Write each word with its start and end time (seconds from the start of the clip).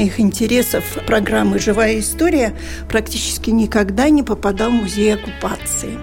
Моих 0.00 0.18
интересов 0.18 0.82
программы 1.06 1.58
«Живая 1.58 1.98
история» 1.98 2.54
практически 2.88 3.50
никогда 3.50 4.08
не 4.08 4.22
попадал 4.22 4.70
в 4.70 4.74
музей 4.74 5.12
оккупации. 5.12 5.98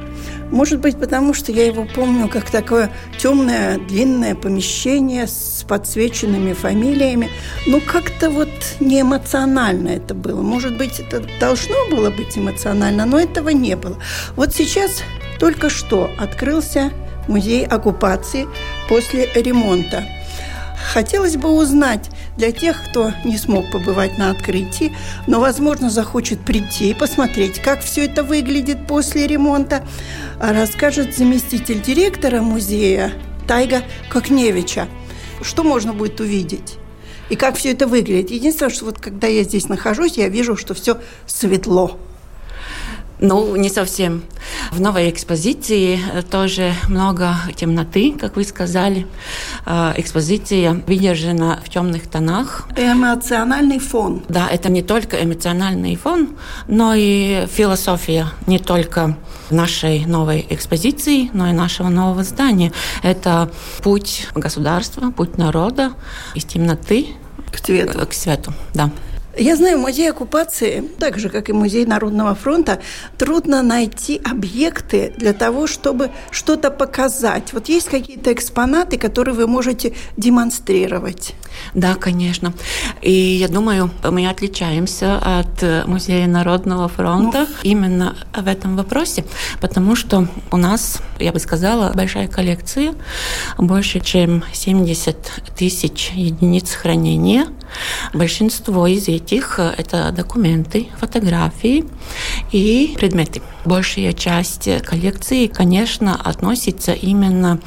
Может 0.51 0.81
быть, 0.81 0.99
потому 0.99 1.33
что 1.33 1.51
я 1.51 1.65
его 1.65 1.87
помню 1.95 2.27
как 2.27 2.51
такое 2.51 2.91
темное, 3.17 3.79
длинное 3.79 4.35
помещение 4.35 5.25
с 5.25 5.65
подсвеченными 5.67 6.53
фамилиями. 6.53 7.29
Ну, 7.65 7.81
как-то 7.81 8.29
вот 8.29 8.49
не 8.79 9.01
эмоционально 9.01 9.89
это 9.89 10.13
было. 10.13 10.43
Может 10.43 10.77
быть, 10.77 10.99
это 10.99 11.23
должно 11.39 11.89
было 11.89 12.11
быть 12.11 12.37
эмоционально, 12.37 13.03
но 13.07 13.19
этого 13.19 13.49
не 13.49 13.75
было. 13.75 13.97
Вот 14.35 14.53
сейчас 14.53 15.01
только 15.39 15.71
что 15.71 16.11
открылся 16.19 16.91
музей 17.27 17.65
оккупации 17.65 18.45
после 18.87 19.27
ремонта. 19.33 20.03
Хотелось 20.93 21.35
бы 21.35 21.49
узнать, 21.49 22.11
для 22.37 22.51
тех, 22.51 22.83
кто 22.89 23.11
не 23.25 23.37
смог 23.37 23.71
побывать 23.71 24.17
на 24.17 24.29
открытии, 24.29 24.95
но, 25.25 25.39
возможно, 25.39 25.89
захочет 25.89 26.39
прийти 26.39 26.91
и 26.91 26.93
посмотреть, 26.93 27.59
как 27.59 27.81
все 27.81 28.05
это 28.05 28.23
выглядит 28.23 28.87
после 28.87 29.27
ремонта, 29.27 29.85
расскажет 30.39 31.15
заместитель 31.15 31.81
директора 31.81 32.41
музея 32.41 33.13
Тайга 33.47 33.81
Кокневича. 34.09 34.87
Что 35.41 35.63
можно 35.63 35.93
будет 35.93 36.19
увидеть? 36.19 36.77
И 37.29 37.35
как 37.35 37.57
все 37.57 37.71
это 37.71 37.87
выглядит. 37.87 38.31
Единственное, 38.31 38.71
что 38.71 38.85
вот 38.85 38.99
когда 38.99 39.27
я 39.27 39.43
здесь 39.43 39.67
нахожусь, 39.67 40.17
я 40.17 40.29
вижу, 40.29 40.55
что 40.55 40.73
все 40.73 40.99
светло. 41.25 41.99
Ну, 43.19 43.55
не 43.55 43.69
совсем. 43.69 44.23
В 44.71 44.79
новой 44.79 45.09
экспозиции 45.09 45.99
тоже 46.29 46.73
много 46.87 47.35
темноты, 47.55 48.13
как 48.13 48.35
вы 48.35 48.43
сказали. 48.43 49.07
А, 49.65 49.93
экспозиция 49.97 50.73
выдержана 50.85 51.59
в 51.65 51.69
темных 51.69 52.07
тонах. 52.07 52.67
Эмоциональный 52.77 53.79
фон. 53.79 54.23
Да, 54.29 54.47
это 54.47 54.69
не 54.69 54.83
только 54.83 55.23
эмоциональный 55.23 55.95
фон, 55.95 56.35
но 56.67 56.93
и 56.95 57.47
философия 57.51 58.27
не 58.45 58.59
только 58.59 59.17
нашей 59.49 60.05
новой 60.05 60.45
экспозиции, 60.49 61.31
но 61.33 61.49
и 61.49 61.53
нашего 61.53 61.89
нового 61.89 62.23
здания. 62.23 62.71
Это 63.01 63.49
путь 63.81 64.27
государства, 64.35 65.09
путь 65.09 65.37
народа 65.37 65.93
из 66.35 66.45
темноты 66.45 67.07
к 67.51 67.59
цвету. 67.59 68.05
К 68.05 68.13
свету, 68.13 68.53
да. 68.73 68.91
Я 69.39 69.55
знаю, 69.55 69.77
музей 69.77 70.09
оккупации, 70.09 70.83
так 70.97 71.19
же, 71.19 71.29
как 71.29 71.49
и 71.49 71.53
музей 71.53 71.85
Народного 71.85 72.33
фронта, 72.33 72.81
трудно 73.19 73.61
найти 73.61 74.19
объекты 74.23 75.13
для 75.15 75.33
того, 75.33 75.67
чтобы 75.67 76.09
что-то 76.31 76.71
показать. 76.71 77.53
Вот 77.53 77.69
есть 77.69 77.87
какие-то 77.87 78.33
экспонаты, 78.33 78.97
которые 78.97 79.35
вы 79.35 79.45
можете 79.45 79.93
демонстрировать? 80.17 81.35
Да, 81.75 81.95
конечно. 81.95 82.53
И 83.01 83.11
я 83.11 83.47
думаю, 83.47 83.91
мы 84.03 84.27
отличаемся 84.27 85.17
от 85.17 85.87
музея 85.87 86.27
Народного 86.27 86.87
фронта 86.87 87.47
ну. 87.47 87.55
именно 87.61 88.15
в 88.33 88.47
этом 88.47 88.75
вопросе, 88.75 89.23
потому 89.61 89.95
что 89.95 90.27
у 90.51 90.57
нас, 90.57 90.99
я 91.19 91.31
бы 91.31 91.39
сказала, 91.39 91.91
большая 91.93 92.27
коллекция, 92.27 92.95
больше 93.57 93.99
чем 93.99 94.43
70 94.51 95.15
тысяч 95.55 96.11
единиц 96.15 96.73
хранения. 96.73 97.47
Большинство 98.13 98.87
из 98.87 99.07
этих 99.09 99.26
этих 99.27 99.59
э, 99.59 99.73
это 99.77 100.11
документы, 100.11 100.87
фотографии 100.99 101.85
и 102.51 102.95
предметы. 102.97 103.41
Большая 103.65 104.13
часть 104.13 104.69
коллекции, 104.83 105.47
конечно, 105.47 106.15
относится 106.15 106.93
именно 106.93 107.59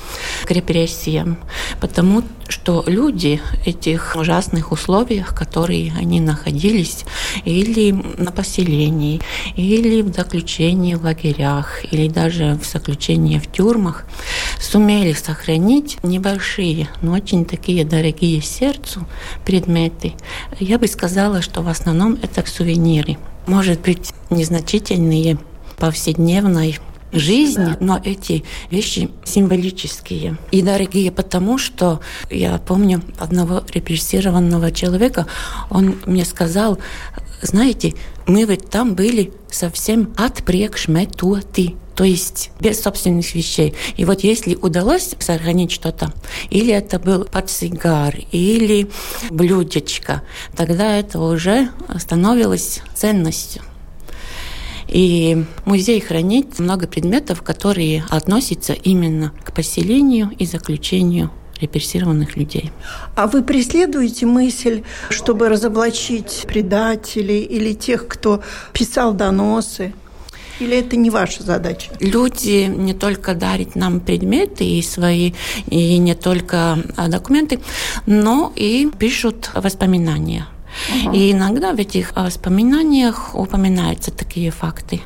к 0.44 0.50
репрессиям, 0.50 1.37
потому 1.81 2.22
что 2.49 2.84
люди 2.87 3.41
в 3.62 3.66
этих 3.66 4.16
ужасных 4.16 4.72
условиях, 4.72 5.34
которые 5.34 5.93
они 5.99 6.20
находились, 6.20 7.04
или 7.44 7.93
на 7.93 8.32
поселении, 8.32 9.20
или 9.56 10.03
в 10.03 10.15
заключении 10.15 10.94
в 10.94 11.04
лагерях, 11.04 11.84
или 11.93 12.09
даже 12.09 12.59
в 12.62 12.66
заключении 12.66 13.38
в 13.38 13.53
тюрьмах, 13.53 14.04
сумели 14.60 15.12
сохранить 15.12 15.98
небольшие, 16.03 16.88
но 17.03 17.12
очень 17.12 17.44
такие 17.44 17.84
дорогие 17.84 18.41
сердцу 18.41 19.06
предметы. 19.44 20.12
Я 20.59 20.78
бы 20.78 20.87
сказала, 20.87 21.43
что 21.43 21.62
в 21.62 21.69
основном 21.69 22.19
это 22.22 22.44
сувениры. 22.48 23.16
Может 23.47 23.81
быть, 23.81 24.12
незначительные 24.28 25.38
повседневной 25.78 26.78
жизни, 27.12 27.76
но 27.81 28.00
эти 28.04 28.44
вещи 28.70 29.10
символические 29.25 30.37
и 30.53 30.62
дорогие, 30.62 31.10
потому 31.10 31.59
что 31.59 32.00
я 32.31 32.59
помню 32.59 33.03
одного 33.19 33.65
репрессированного 33.72 34.70
человека, 34.70 35.26
он 35.70 35.97
мне 36.06 36.25
сказал, 36.25 36.78
знаете, 37.43 37.94
мы 38.30 38.44
ведь 38.44 38.70
там 38.70 38.94
были 38.94 39.32
совсем 39.50 40.14
отпрекшметуты, 40.16 41.74
то 41.96 42.04
есть 42.04 42.50
без 42.60 42.80
собственных 42.80 43.34
вещей. 43.34 43.74
И 43.96 44.04
вот 44.04 44.20
если 44.20 44.54
удалось 44.54 45.14
сохранить 45.18 45.72
что-то, 45.72 46.12
или 46.48 46.72
это 46.72 46.98
был 46.98 47.24
портсигар, 47.24 48.16
или 48.30 48.88
блюдечко, 49.30 50.22
тогда 50.56 50.96
это 50.96 51.20
уже 51.20 51.70
становилось 51.98 52.80
ценностью. 52.94 53.62
И 54.86 55.44
музей 55.64 56.00
хранит 56.00 56.58
много 56.58 56.86
предметов, 56.86 57.42
которые 57.42 58.04
относятся 58.10 58.72
именно 58.72 59.32
к 59.44 59.52
поселению 59.52 60.30
и 60.38 60.46
заключению 60.46 61.30
репрессированных 61.60 62.37
людей. 62.37 62.72
А 63.15 63.26
вы 63.26 63.43
преследуете 63.43 64.26
мысль, 64.26 64.82
чтобы 65.10 65.48
разоблачить 65.48 66.44
предателей 66.47 67.43
или 67.43 67.72
тех, 67.72 68.09
кто 68.09 68.43
писал 68.72 69.12
доносы? 69.12 69.93
Или 70.59 70.78
это 70.78 70.97
не 70.97 71.09
ваша 71.09 71.43
задача? 71.43 71.91
Люди 72.00 72.66
не 72.66 72.93
только 72.93 73.34
дарят 73.34 73.76
нам 73.76 74.00
предметы 74.00 74.65
и 74.65 74.82
свои, 74.82 75.32
и 75.69 75.97
не 75.97 76.15
только 76.15 76.78
а, 76.97 77.09
документы, 77.09 77.60
но 78.06 78.53
и 78.54 78.91
пишут 78.99 79.50
воспоминания 79.54 80.47
Угу. 80.88 81.15
И 81.15 81.32
иногда 81.32 81.72
в 81.72 81.78
этих 81.78 82.15
воспоминаниях 82.16 83.34
упоминаются 83.34 84.10
такие 84.10 84.50
факты. 84.50 85.00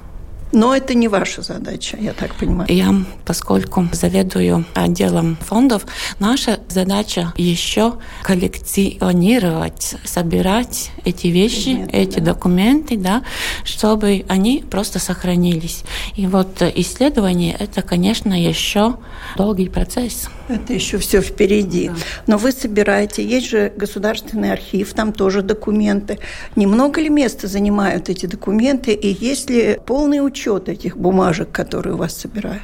Но 0.55 0.75
это 0.75 0.95
не 0.95 1.09
ваша 1.09 1.43
задача, 1.43 1.99
я 2.01 2.13
так 2.13 2.37
понимаю. 2.37 2.73
Я, 2.73 2.95
поскольку 3.25 3.89
заведую 3.93 4.65
отделом 4.75 5.37
фондов, 5.41 5.85
наша 6.21 6.61
задача 6.69 7.33
еще 7.37 7.95
коллекционировать, 8.23 9.97
собирать 10.05 10.93
эти 11.05 11.27
вещи, 11.27 11.71
Нет, 11.71 11.91
эти 11.93 12.21
да. 12.21 12.33
документы, 12.35 12.97
да, 12.97 13.25
чтобы 13.65 14.25
они 14.29 14.65
просто 14.71 15.01
сохранились. 15.01 15.83
И 16.15 16.29
вот 16.29 16.63
исследование– 16.63 17.57
это, 17.59 17.83
конечно, 17.83 18.33
еще 18.33 18.97
долгий 19.37 19.69
процесс. 19.69 20.29
Это 20.47 20.73
еще 20.73 20.99
все 20.99 21.21
впереди. 21.21 21.89
Да. 21.89 21.95
Но 22.29 22.39
вы 22.39 22.53
собираете, 22.53 23.27
есть 23.27 23.49
же 23.49 23.73
государственный 23.77 24.53
архив, 24.53 24.95
там 24.95 25.13
тоже 25.13 25.43
документы. 25.43 26.21
Немного 26.55 27.01
ли 27.01 27.09
места 27.09 27.49
занимают 27.49 28.09
эти 28.09 28.27
документы, 28.27 28.93
и 28.93 29.09
есть 29.09 29.51
ли 29.51 29.81
полный 29.85 30.25
учет 30.25 30.44
этих 30.69 30.97
бумажек, 30.97 31.51
которые 31.51 31.95
у 31.95 31.99
вас 31.99 32.17
собирают? 32.17 32.63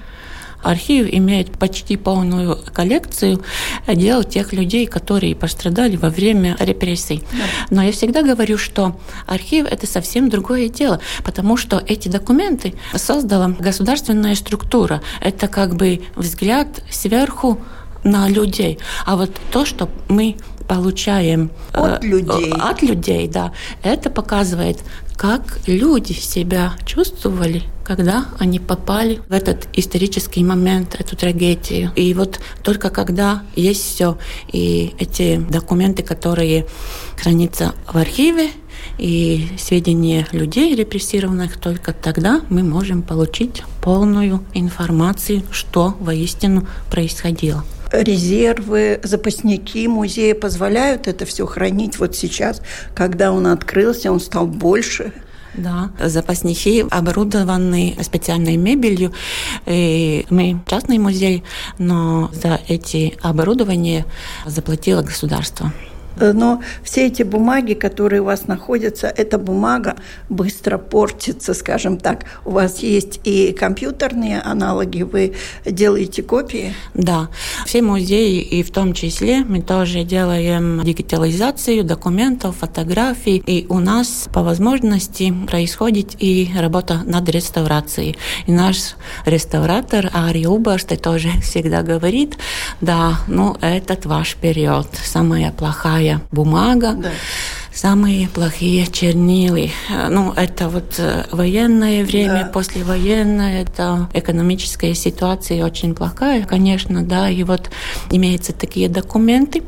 Архив 0.63 1.09
имеет 1.11 1.59
почти 1.59 1.97
полную 1.97 2.59
коллекцию 2.75 3.43
дел 3.87 4.23
тех 4.25 4.53
людей, 4.53 4.87
которые 4.87 5.35
пострадали 5.35 5.97
во 5.97 6.11
время 6.11 6.57
репрессий. 6.59 7.23
Да. 7.33 7.45
Но 7.71 7.83
я 7.83 7.93
всегда 7.93 8.23
говорю, 8.23 8.59
что 8.59 8.99
архив– 9.27 9.67
это 9.71 9.87
совсем 9.87 10.29
другое 10.29 10.69
дело, 10.69 11.01
потому 11.25 11.57
что 11.57 11.83
эти 11.87 12.09
документы 12.09 12.75
создала 12.95 13.49
государственная 13.49 14.35
структура. 14.35 15.03
Это 15.21 15.49
как 15.49 15.77
бы 15.77 16.03
взгляд 16.15 16.69
сверху 16.91 17.59
на 18.05 18.29
людей. 18.29 18.79
А 19.07 19.17
вот 19.17 19.31
то, 19.51 19.65
что 19.65 19.89
мы 20.09 20.37
получаем 20.69 21.51
от 21.73 22.05
э, 22.05 22.07
людей, 22.07 22.53
от 22.53 22.83
людей, 22.83 23.29
да, 23.29 23.53
это 23.83 24.09
показывает, 24.09 24.79
как 25.21 25.61
люди 25.67 26.15
себя 26.15 26.73
чувствовали, 26.87 27.65
когда 27.85 28.25
они 28.39 28.59
попали 28.59 29.21
в 29.29 29.33
этот 29.35 29.69
исторический 29.75 30.43
момент, 30.43 30.97
эту 30.99 31.15
трагедию. 31.15 31.93
И 31.95 32.15
вот 32.15 32.41
только 32.63 32.89
когда 32.89 33.43
есть 33.55 33.83
все, 33.83 34.17
и 34.51 34.95
эти 34.99 35.37
документы, 35.37 36.03
которые 36.03 36.65
хранятся 37.19 37.75
в 37.87 37.99
архиве, 37.99 38.49
и 38.97 39.49
сведения 39.59 40.27
людей 40.33 40.75
репрессированных, 40.75 41.59
только 41.59 41.93
тогда 41.93 42.41
мы 42.49 42.63
можем 42.63 43.03
получить 43.03 43.63
полную 43.83 44.43
информацию, 44.55 45.43
что 45.51 45.97
воистину 46.01 46.67
происходило 46.91 47.63
резервы, 47.93 49.01
запасники 49.03 49.87
музея 49.87 50.35
позволяют 50.35 51.09
это 51.09 51.27
все 51.27 51.47
хранить 51.47 51.99
вот 51.99 52.17
сейчас, 52.17 52.63
когда 52.95 53.33
он 53.33 53.47
открылся, 53.47 54.13
он 54.13 54.21
стал 54.21 54.47
больше. 54.47 55.13
Да, 55.55 55.91
запасники 55.99 56.87
оборудованы 56.91 57.97
специальной 58.03 58.57
мебелью. 58.57 59.13
И 59.67 60.25
мы 60.31 60.61
частный 60.67 60.99
музей, 60.99 61.43
но 61.79 62.31
за 62.33 62.61
эти 62.69 63.19
оборудования 63.21 64.07
заплатило 64.47 65.03
государство. 65.03 65.73
Но 66.21 66.63
все 66.83 67.07
эти 67.07 67.23
бумаги, 67.23 67.75
которые 67.75 68.23
у 68.23 68.25
вас 68.25 68.47
находятся, 68.47 69.07
эта 69.07 69.39
бумага 69.39 69.97
быстро 70.29 70.79
портится, 70.79 71.55
скажем 71.55 71.99
так. 71.99 72.25
У 72.45 72.51
вас 72.51 72.81
есть 72.81 73.21
и 73.25 73.53
компьютерные 73.53 74.41
аналоги, 74.41 75.03
вы 75.03 75.35
делаете 75.65 76.23
копии? 76.23 76.75
Да, 76.95 77.29
все 77.67 77.83
музеи, 77.83 78.41
и 78.41 78.63
в 78.63 78.71
том 78.71 78.93
числе 78.93 79.41
мы 79.41 79.63
тоже 79.63 80.05
делаем 80.05 80.83
дигитализацию 80.85 81.85
документов, 81.85 82.57
фотографий, 82.59 83.43
и 83.47 83.67
у 83.69 83.79
нас 83.79 84.29
по 84.33 84.43
возможности 84.43 85.33
происходит 85.47 86.17
и 86.19 86.51
работа 86.57 87.03
над 87.05 87.29
реставрацией. 87.29 88.17
И 88.47 88.53
наш 88.53 88.97
реставратор 89.25 90.11
Ари 90.13 90.47
Убарсте 90.47 90.97
тоже 90.97 91.31
всегда 91.43 91.83
говорит, 91.83 92.37
да, 92.81 93.19
ну 93.29 93.57
этот 93.61 94.07
ваш 94.07 94.37
период, 94.37 94.89
самая 95.03 95.53
плохая 95.53 96.10
бумага, 96.33 96.95
да. 96.95 97.11
Самые 97.73 98.29
плохие 98.29 98.87
чернилы. 98.87 99.71
Ну, 100.09 100.33
это 100.33 100.69
вот 100.69 100.95
э, 100.99 101.25
военное 101.31 102.05
время, 102.05 102.45
да. 102.45 102.51
послевоенное, 102.53 103.63
это 103.63 104.09
экономическая 104.13 104.95
ситуация 104.95 105.65
очень 105.65 105.95
плохая, 105.95 106.45
конечно, 106.45 107.03
да, 107.03 107.31
и 107.31 107.43
вот 107.45 107.71
имеются 108.11 108.53
такие 108.53 108.89
документы, 108.89 109.63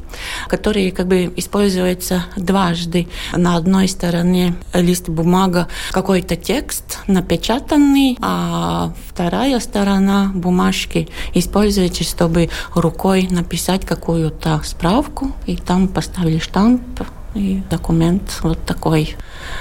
которые 0.49 0.91
как 0.93 1.07
бы 1.07 1.33
используются 1.37 2.25
дважды. 2.37 3.09
На 3.35 3.57
одной 3.57 3.89
стороне 3.89 4.55
лист 4.75 5.09
бумага, 5.09 5.69
какой-то 5.93 6.37
текст 6.37 6.99
напечатанный, 7.07 8.19
а 8.21 8.93
вторая 9.09 9.61
сторона 9.61 10.31
бумажки 10.35 11.09
используется, 11.35 12.05
чтобы 12.05 12.51
рукой 12.75 13.29
написать 13.31 13.87
какую-то 13.87 14.61
справку, 14.65 15.33
и 15.47 15.57
там 15.57 15.89
поставили 15.89 16.39
штамп, 16.39 16.83
и 17.35 17.63
документ 17.71 18.41
вот 18.43 18.65
такой. 18.65 19.17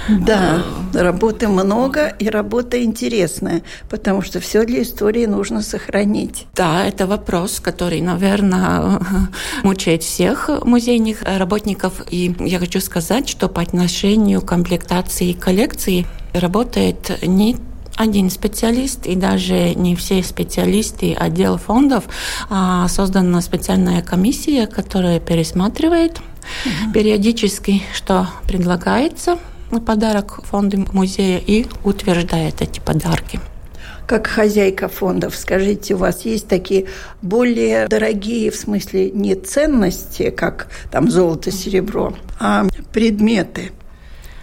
Да, 0.08 0.62
работы 0.94 1.48
много 1.48 2.08
и 2.08 2.28
работа 2.28 2.82
интересная, 2.82 3.62
потому 3.88 4.22
что 4.22 4.40
все 4.40 4.64
для 4.64 4.82
истории 4.82 5.26
нужно 5.26 5.62
сохранить. 5.62 6.46
Да, 6.54 6.84
это 6.84 7.06
вопрос, 7.06 7.60
который, 7.60 8.00
наверное, 8.00 9.00
мучает 9.62 10.02
всех 10.02 10.50
музейных 10.64 11.22
работников. 11.22 12.02
И 12.10 12.34
я 12.40 12.58
хочу 12.58 12.80
сказать, 12.80 13.28
что 13.28 13.48
по 13.48 13.62
отношению 13.62 14.40
к 14.40 14.46
комплектации 14.46 15.32
коллекции 15.32 16.06
работает 16.34 17.18
не 17.22 17.56
один 17.96 18.30
специалист, 18.30 19.06
и 19.06 19.14
даже 19.14 19.74
не 19.74 19.94
все 19.96 20.22
специалисты 20.22 21.14
отдела 21.14 21.58
фондов. 21.58 22.04
А 22.48 22.88
создана 22.88 23.40
специальная 23.40 24.02
комиссия, 24.02 24.66
которая 24.66 25.20
пересматривает 25.20 26.20
угу. 26.64 26.92
периодически, 26.92 27.82
что 27.94 28.28
предлагается 28.46 29.38
на 29.70 29.80
подарок 29.80 30.40
фонду 30.44 30.86
музея 30.92 31.38
и 31.38 31.66
утверждает 31.84 32.60
эти 32.60 32.80
подарки 32.80 33.40
как 34.12 34.26
хозяйка 34.26 34.88
фондов, 34.88 35.34
скажите, 35.34 35.94
у 35.94 35.96
вас 35.96 36.26
есть 36.26 36.46
такие 36.46 36.86
более 37.22 37.88
дорогие, 37.88 38.50
в 38.50 38.56
смысле, 38.56 39.10
не 39.10 39.34
ценности, 39.34 40.28
как 40.28 40.68
там 40.90 41.10
золото, 41.10 41.50
серебро, 41.50 42.12
а 42.38 42.66
предметы 42.92 43.70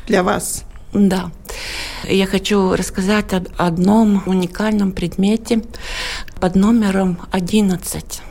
для 0.08 0.24
вас? 0.24 0.64
Да. 0.92 1.32
Я 2.08 2.26
хочу 2.26 2.74
рассказать 2.74 3.32
об 3.34 3.48
одном 3.58 4.24
уникальном 4.26 4.92
предмете 4.92 5.62
под 6.40 6.56
номером 6.56 7.20
11. 7.32 8.22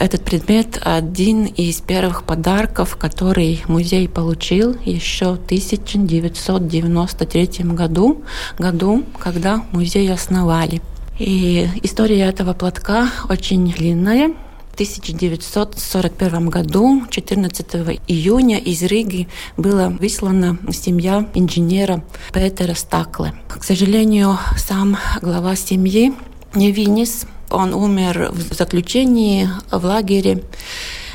Этот 0.00 0.24
предмет 0.24 0.80
один 0.82 1.44
из 1.44 1.80
первых 1.82 2.24
подарков, 2.24 2.96
который 2.96 3.62
музей 3.68 4.08
получил 4.08 4.74
еще 4.86 5.34
в 5.34 5.44
1993 5.44 7.64
году, 7.64 8.22
году, 8.58 9.04
когда 9.18 9.62
музей 9.72 10.10
основали. 10.10 10.80
И 11.18 11.68
история 11.82 12.20
этого 12.20 12.54
платка 12.54 13.10
очень 13.28 13.70
длинная. 13.70 14.32
В 14.70 14.74
1941 14.80 16.48
году, 16.48 17.02
14 17.10 17.66
июня, 18.08 18.56
из 18.56 18.82
Риги 18.82 19.28
была 19.58 19.90
выслана 19.90 20.56
семья 20.72 21.28
инженера 21.34 22.02
Петера 22.32 22.72
Стакле. 22.72 23.34
К 23.48 23.62
сожалению, 23.62 24.38
сам 24.56 24.96
глава 25.20 25.56
семьи 25.56 26.14
вынес 26.52 27.26
он 27.50 27.74
умер 27.74 28.30
в 28.32 28.54
заключении 28.54 29.48
в 29.70 29.84
лагере 29.84 30.44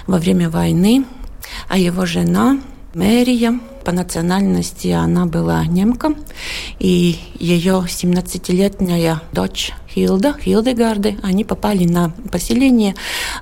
во 0.08 0.18
время 0.18 0.50
войны, 0.50 1.06
а 1.70 1.78
его 1.78 2.06
жена 2.06 2.60
Мэрия, 2.94 3.60
по 3.84 3.92
национальности 3.92 4.88
она 4.88 5.26
была 5.26 5.66
немка, 5.66 6.14
и 6.80 7.20
ее 7.40 7.86
17-летняя 7.88 9.22
дочь 9.34 9.74
Хилда, 9.94 10.38
Хилдегарде, 10.42 11.18
они 11.22 11.44
попали 11.44 11.86
на 11.86 12.12
поселение 12.32 12.96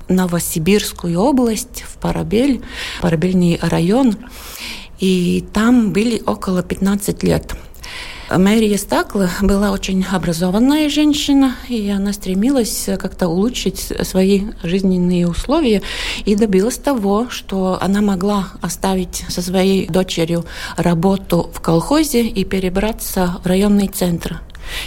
Новосибирскую 0.09 1.19
область, 1.19 1.83
в 1.83 1.97
Парабель, 1.97 2.61
Парабельный 3.01 3.59
район, 3.61 4.17
и 4.99 5.45
там 5.53 5.93
были 5.93 6.21
около 6.25 6.63
15 6.63 7.21
лет. 7.23 7.55
Мэрия 8.29 8.77
Стакла 8.77 9.29
была 9.41 9.71
очень 9.71 10.05
образованная 10.09 10.89
женщина, 10.89 11.55
и 11.67 11.89
она 11.89 12.13
стремилась 12.13 12.89
как-то 12.99 13.27
улучшить 13.27 13.93
свои 14.03 14.43
жизненные 14.63 15.27
условия 15.27 15.81
и 16.25 16.35
добилась 16.35 16.77
того, 16.77 17.29
что 17.29 17.77
она 17.81 18.01
могла 18.01 18.49
оставить 18.61 19.25
со 19.27 19.41
своей 19.41 19.87
дочерью 19.87 20.45
работу 20.77 21.49
в 21.53 21.59
колхозе 21.59 22.25
и 22.25 22.43
перебраться 22.43 23.35
в 23.43 23.47
районный 23.47 23.87
центр. 23.87 24.41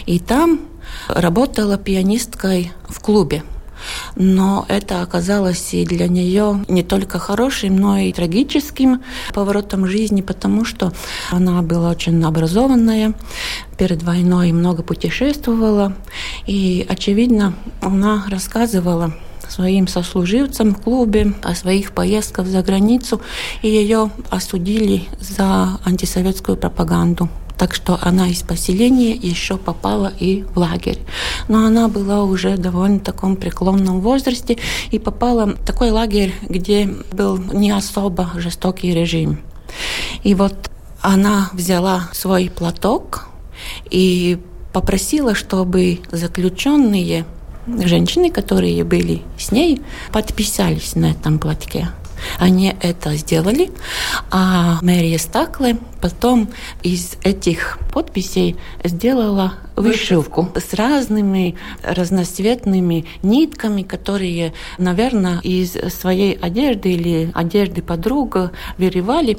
И 0.07 0.19
там 0.19 0.61
работала 1.09 1.77
пианисткой 1.77 2.73
в 2.89 3.01
клубе. 3.01 3.43
Но 4.15 4.65
это 4.69 5.03
оказалось 5.03 5.75
и 5.75 5.85
для 5.85 6.09
нее 6.09 6.65
не 6.69 6.83
только 6.83 7.19
хорошим, 7.19 7.77
но 7.77 7.99
и 7.99 8.13
трагическим 8.13 9.03
поворотом 9.33 9.87
жизни, 9.87 10.23
потому 10.23 10.65
что 10.65 10.93
она 11.31 11.63
была 11.63 11.91
очень 11.91 12.23
образованная, 12.25 13.15
перед 13.79 14.03
войной 14.03 14.53
много 14.53 14.83
путешествовала, 14.83 15.95
и, 16.47 16.87
очевидно, 16.89 17.55
она 17.81 18.25
рассказывала 18.29 19.13
своим 19.49 19.87
сослуживцам 19.87 20.75
в 20.75 20.81
клубе 20.81 21.35
о 21.43 21.55
своих 21.55 21.93
поездках 21.93 22.47
за 22.47 22.63
границу, 22.63 23.21
и 23.63 23.69
ее 23.69 24.11
осудили 24.31 25.05
за 25.21 25.79
антисоветскую 25.85 26.57
пропаганду. 26.57 27.29
Так 27.59 27.75
что 27.75 27.99
она 28.03 28.29
из 28.29 28.43
поселения 28.43 29.13
еще 29.13 29.57
попала 29.57 30.13
и 30.19 30.43
в 30.43 30.59
лагерь. 30.59 30.99
Но 31.49 31.65
она 31.65 31.89
была 31.89 32.25
уже 32.25 32.57
довольно 32.57 33.01
таком 33.01 33.37
преклонном 33.37 34.01
возрасте 34.01 34.59
и 34.91 34.99
попала 34.99 35.47
в 35.47 35.65
такой 35.65 35.91
лагерь, 35.91 36.35
где 36.49 36.87
был 37.13 37.39
не 37.39 37.71
особо 37.71 38.31
жестокий 38.37 38.93
режим. 38.93 39.41
И 40.23 40.35
вот 40.35 40.71
она 41.01 41.51
взяла 41.53 42.09
свой 42.13 42.51
платок 42.51 43.29
и 43.91 44.39
попросила, 44.73 45.35
чтобы 45.35 46.01
заключенные 46.11 47.25
женщины, 47.67 48.31
которые 48.31 48.85
были 48.85 49.23
с 49.39 49.51
ней, 49.51 49.81
подписались 50.13 50.95
на 50.95 51.13
этом 51.13 51.39
платке. 51.39 51.89
Они 52.39 52.75
это 52.81 53.15
сделали, 53.17 53.71
а 54.31 54.79
Мэрия 54.83 55.19
Стакле 55.19 55.79
потом 56.07 56.49
из 56.85 57.17
этих 57.25 57.81
подписей 57.93 58.55
сделала 58.85 59.55
вышивку 59.75 60.49
с 60.55 60.73
разными 60.73 61.57
разноцветными 61.83 63.07
нитками, 63.25 63.83
которые, 63.83 64.53
наверное, 64.79 65.41
из 65.41 65.73
своей 65.93 66.35
одежды 66.35 66.93
или 66.93 67.33
одежды 67.35 67.83
подруг 67.83 68.37
вырывали. 68.79 69.37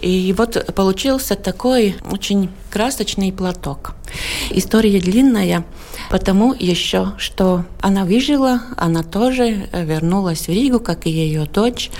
И 0.00 0.34
вот 0.36 0.74
получился 0.74 1.36
такой 1.36 1.94
очень 2.10 2.50
красочный 2.72 3.32
платок. 3.32 3.94
История 4.50 4.98
длинная, 4.98 5.64
потому 6.10 6.54
еще, 6.58 7.12
что 7.18 7.64
она 7.80 8.04
выжила, 8.04 8.62
она 8.76 9.04
тоже 9.04 9.68
вернулась 9.72 10.48
в 10.48 10.48
Ригу, 10.48 10.80
как 10.80 11.06
и 11.06 11.10
ее 11.10 11.44
дочь. 11.46 11.90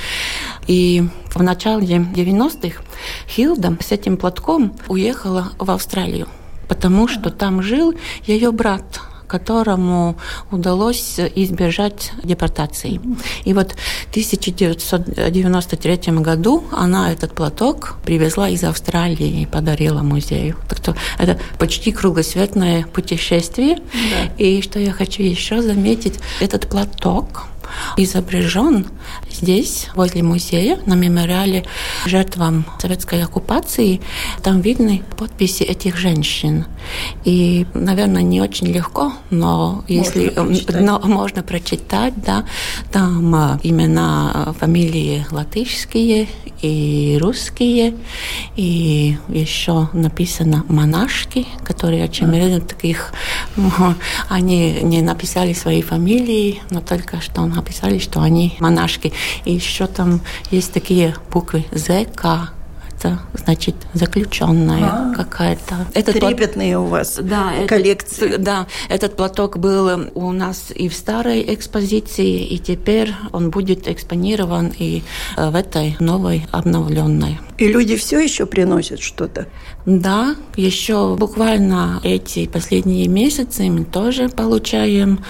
И 0.67 1.05
в 1.35 1.43
начале 1.43 1.99
90-х 1.99 2.83
Хилда 3.29 3.77
с 3.81 3.93
этим 3.93 4.17
платком 4.17 4.75
уехала 4.89 5.53
в 5.59 5.71
Австралию, 5.71 6.27
потому 6.69 7.09
что 7.09 7.31
там 7.31 7.63
жил 7.63 7.95
ее 8.27 8.53
брат, 8.53 9.01
которому 9.27 10.17
удалось 10.51 11.21
избежать 11.37 12.13
депортации. 12.25 13.01
И 13.45 13.55
вот 13.55 13.77
в 14.07 14.11
1993 14.11 16.13
году 16.15 16.65
она 16.73 17.13
этот 17.13 17.33
платок 17.33 17.95
привезла 18.05 18.49
из 18.49 18.65
Австралии 18.65 19.43
и 19.43 19.47
подарила 19.47 20.03
музею. 20.03 20.57
Так 20.69 20.79
что 20.79 20.97
это 21.19 21.39
почти 21.59 21.93
кругосветное 21.93 22.87
путешествие. 22.93 23.77
Да. 23.77 24.35
И 24.37 24.63
что 24.63 24.81
я 24.81 24.91
хочу 24.91 25.23
еще 25.23 25.63
заметить, 25.63 26.19
этот 26.41 26.69
платок 26.69 27.45
изображен 27.97 28.89
здесь, 29.31 29.89
возле 29.95 30.23
музея, 30.23 30.79
на 30.87 30.95
мемориале 30.95 31.65
жертвам 32.07 32.65
советской 32.81 33.23
оккупации. 33.23 34.01
Там 34.43 34.61
видны 34.61 35.03
подписи 35.17 35.63
этих 35.63 35.97
женщин. 35.97 36.67
И, 37.25 37.67
наверное, 37.75 38.23
не 38.23 38.41
очень 38.41 38.69
легко, 38.69 39.13
но 39.31 39.85
если 39.89 40.33
можно 40.37 40.45
прочитать, 40.45 40.81
но 40.81 41.01
можно 41.01 41.43
прочитать 41.43 42.15
да, 42.17 42.45
там 42.93 43.35
э, 43.35 43.59
имена, 43.63 44.55
фамилии 44.59 45.27
латышские 45.31 46.29
и 46.63 47.19
русские, 47.21 47.95
и 48.57 49.17
еще 49.29 49.89
написано 49.93 50.65
монашки, 50.69 51.47
которые 51.65 52.05
а. 52.05 52.61
таких, 52.61 53.13
они 54.29 54.81
не 54.83 55.03
написали 55.03 55.53
свои 55.53 55.83
фамилии, 55.83 56.63
но 56.71 56.81
только 56.81 57.21
что 57.21 57.47
написали, 57.47 57.99
что 57.99 58.21
они 58.21 58.57
монашки. 58.61 59.00
И 59.45 59.53
еще 59.53 59.87
там 59.87 60.21
есть 60.51 60.73
такие 60.73 61.15
буквы 61.31 61.65
ЗК, 61.73 62.51
это 63.01 63.21
значит 63.33 63.75
заключенная 63.95 64.85
а, 64.85 65.15
какая-то. 65.15 65.87
Этот 65.95 66.21
трепетные 66.21 66.77
плат... 66.77 66.87
у 66.87 66.91
вас 66.91 67.19
да, 67.23 67.53
коллекции. 67.67 68.29
Этот, 68.29 68.43
да, 68.43 68.67
этот 68.89 69.17
платок 69.17 69.59
был 69.59 70.11
у 70.15 70.33
нас 70.33 70.71
и 70.75 70.89
в 70.89 70.95
старой 70.95 71.55
экспозиции, 71.55 72.45
и 72.45 72.59
теперь 72.59 73.15
он 73.33 73.51
будет 73.51 73.89
экспонирован 73.89 74.73
и 74.79 75.03
э, 75.37 75.51
в 75.51 75.55
этой 75.55 75.97
новой 75.99 76.47
обновленной. 76.53 77.39
И 77.57 77.69
люди 77.69 77.97
все 77.97 78.21
еще 78.21 78.47
приносят 78.47 79.01
что-то? 79.01 79.47
Да, 79.87 80.37
еще 80.57 81.17
буквально 81.17 82.01
эти 82.05 82.47
последние 82.47 83.09
месяцы 83.09 83.71
мы 83.71 83.85
тоже 83.85 84.29
получаем 84.29 85.25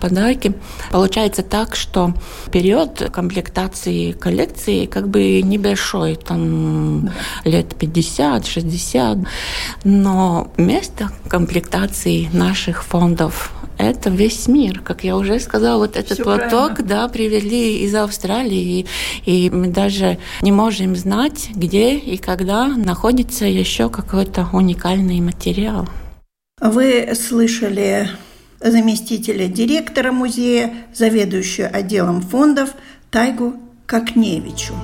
подарки. 0.00 0.54
Получается 0.90 1.42
так, 1.42 1.76
что 1.76 2.12
период 2.50 3.10
комплектации 3.12 4.12
коллекции 4.12 4.86
как 4.86 5.08
бы 5.08 5.40
небольшой, 5.42 6.16
там 6.16 7.10
лет 7.44 7.74
50-60, 7.78 9.26
но 9.84 10.50
место 10.56 11.10
комплектации 11.28 12.28
наших 12.32 12.82
фондов 12.82 13.52
это 13.82 14.10
весь 14.10 14.48
мир. 14.48 14.80
Как 14.80 15.04
я 15.04 15.16
уже 15.16 15.38
сказала, 15.40 15.78
вот 15.78 15.96
этот 15.96 16.14
Все 16.14 16.24
платок, 16.24 16.76
правильно. 16.76 16.88
да, 16.88 17.08
привезли 17.08 17.84
из 17.84 17.94
Австралии, 17.94 18.86
и, 19.24 19.46
и 19.46 19.50
мы 19.50 19.68
даже 19.68 20.18
не 20.42 20.52
можем 20.52 20.96
знать, 20.96 21.48
где 21.54 21.96
и 21.96 22.16
когда 22.16 22.68
находится 22.68 23.44
еще 23.44 23.88
какой-то 23.90 24.48
уникальный 24.52 25.20
материал. 25.20 25.88
Вы 26.60 27.14
слышали 27.14 28.08
заместителя 28.60 29.48
директора 29.48 30.12
музея, 30.12 30.72
заведующую 30.94 31.68
отделом 31.74 32.20
фондов 32.20 32.70
Тайгу 33.10 33.54
Кокневичу. 33.86 34.74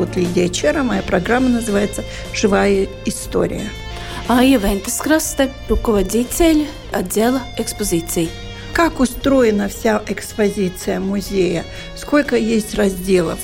Зовут 0.00 0.16
Лидия 0.16 0.48
Чера. 0.48 0.82
Моя 0.82 1.02
программа 1.02 1.50
называется 1.50 2.04
«Живая 2.32 2.88
история». 3.04 3.68
А 4.28 4.42
Вентес 4.42 4.96
Красте, 4.96 5.52
руководитель 5.68 6.68
отдела 6.90 7.42
экспозиций. 7.58 8.30
Как 8.72 8.98
устроена 8.98 9.68
вся 9.68 10.02
экспозиция 10.08 11.00
музея? 11.00 11.66
Сколько 11.96 12.36
есть 12.36 12.74
разделов? 12.76 13.40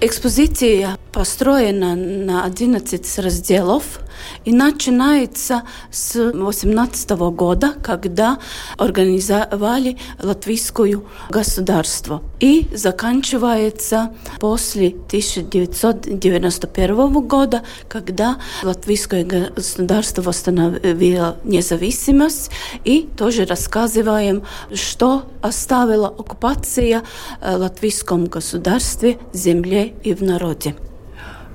Экспозиция 0.00 0.98
построена 1.12 1.94
на 1.94 2.44
11 2.44 3.18
разделов 3.20 4.00
и 4.44 4.52
начинается 4.52 5.62
с 5.90 6.32
18 6.32 7.10
года, 7.10 7.74
когда 7.82 8.38
организовали 8.78 9.98
латвийскую 10.22 11.04
государство. 11.30 12.22
И 12.40 12.68
заканчивается 12.74 14.14
после 14.40 14.88
1991 14.88 17.26
года, 17.26 17.62
когда 17.88 18.36
латвийское 18.62 19.24
государство 19.24 20.22
восстановило 20.22 21.36
независимость. 21.44 22.50
И 22.84 23.08
тоже 23.16 23.46
рассказываем, 23.46 24.42
что 24.74 25.22
оставила 25.42 26.08
оккупация 26.08 27.02
э, 27.40 27.56
латвийском 27.56 28.26
государстве, 28.26 29.18
земле 29.32 29.94
и 30.02 30.12
в 30.14 30.22
народе. 30.22 30.74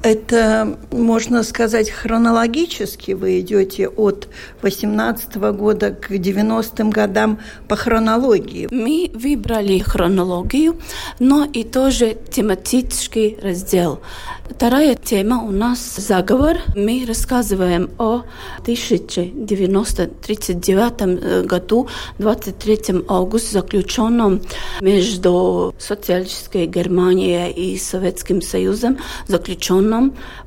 Это, 0.04 0.80
можно 0.92 1.44
сказать, 1.44 1.92
хронологически 1.92 3.12
вы 3.12 3.42
идете 3.42 3.88
от 3.88 4.30
18 4.64 5.36
года 5.36 5.92
к 5.92 6.10
90-м 6.10 6.90
годам 6.90 7.38
по 7.68 7.76
хронологии. 7.76 8.68
Мы 8.72 9.12
выбрали 9.14 9.78
хронологию, 9.78 10.80
но 11.20 11.46
и 11.46 11.64
тоже 11.64 12.18
тематический 12.32 13.38
раздел. 13.42 14.02
Вторая 14.50 14.96
тема 14.96 15.44
у 15.44 15.52
нас 15.52 15.98
заговор. 15.98 16.58
Мы 16.76 17.06
рассказываем 17.08 17.92
о 18.00 18.24
1939 18.64 20.94
э, 21.02 21.44
году, 21.44 21.88
23 22.18 23.04
августа, 23.08 23.54
заключенном 23.54 24.42
между 24.82 25.76
социалистической 25.78 26.66
Германией 26.66 27.52
и 27.52 27.78
Советским 27.78 28.42
Союзом, 28.42 28.98
заключенном 29.28 29.91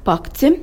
пакте 0.05 0.61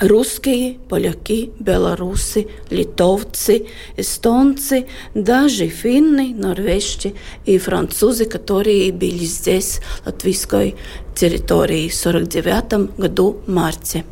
русские, 0.00 0.78
поляки, 0.88 1.52
белорусы, 1.58 2.48
литовцы, 2.70 3.66
эстонцы, 3.96 4.86
даже 5.14 5.68
финны, 5.68 6.34
норвежцы 6.34 7.14
и 7.44 7.58
французы, 7.58 8.24
которые 8.24 8.92
были 8.92 9.24
здесь, 9.24 9.80
латвийской 10.06 10.76
территории, 11.14 11.88
в 11.88 12.06
1949 12.06 12.98
году 12.98 13.40
марте. 13.46 14.04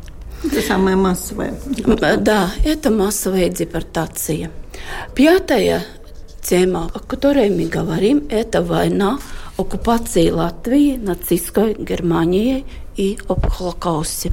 Это 0.43 0.61
самая 0.61 0.95
массовая 0.95 1.53
депортация. 1.65 2.17
Да, 2.17 2.51
это 2.63 2.91
массовая 2.91 3.49
депортация. 3.49 4.51
Пятая 5.13 5.83
тема, 6.41 6.89
о 6.93 6.99
которой 6.99 7.49
мы 7.49 7.65
говорим, 7.65 8.27
это 8.29 8.61
война, 8.61 9.19
оккупация 9.57 10.33
Латвии 10.33 10.97
нацистской 10.97 11.73
Германией 11.73 12.65
и 12.95 13.17
об 13.27 13.45
Холокосте. 13.47 14.31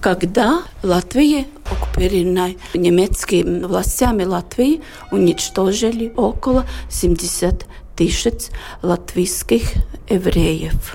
Когда 0.00 0.62
Латвия, 0.82 1.46
оккупированная 1.64 2.56
немецкими 2.74 3.64
властями 3.64 4.24
Латвии, 4.24 4.82
уничтожили 5.10 6.12
около 6.14 6.66
70 6.90 7.66
тысяч 7.96 8.50
латвийских 8.82 9.72
евреев. 10.10 10.94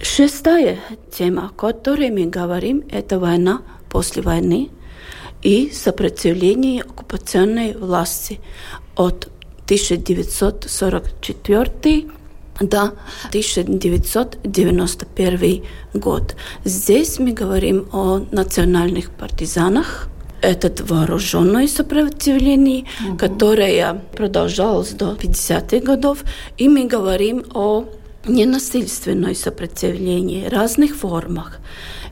Шестая 0.00 0.78
тема, 1.10 1.46
о 1.46 1.48
которой 1.48 2.10
мы 2.10 2.26
говорим, 2.26 2.84
это 2.90 3.18
война 3.18 3.62
после 3.88 4.22
войны 4.22 4.70
и 5.42 5.70
сопротивление 5.70 6.82
оккупационной 6.82 7.72
власти 7.74 8.40
от 8.96 9.28
1944 9.68 12.06
до 12.60 12.92
1991 13.28 15.62
год. 15.94 16.34
Здесь 16.64 17.18
мы 17.18 17.32
говорим 17.32 17.86
о 17.92 18.20
национальных 18.32 19.10
партизанах, 19.10 20.08
это 20.40 20.72
вооруженное 20.84 21.68
сопротивление, 21.68 22.84
угу. 23.06 23.18
которое 23.18 24.02
продолжалось 24.16 24.90
до 24.90 25.12
50-х 25.12 25.80
годов, 25.84 26.24
и 26.56 26.68
мы 26.68 26.86
говорим 26.86 27.44
о 27.54 27.84
ненасильственное 28.26 29.34
сопротивлении 29.34 30.48
в 30.48 30.52
разных 30.52 30.96
формах. 30.96 31.58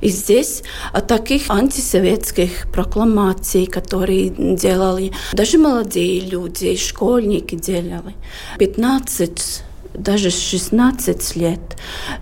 И 0.01 0.09
здесь 0.09 0.63
от 0.93 1.07
таких 1.07 1.51
антисоветских 1.51 2.71
прокламаций, 2.73 3.67
которые 3.67 4.29
делали 4.29 5.13
даже 5.33 5.59
молодые 5.59 6.21
люди, 6.21 6.77
школьники 6.77 7.55
делали, 7.55 8.15
15 8.59 9.63
даже 9.95 10.31
16 10.31 11.37
лет. 11.37 11.61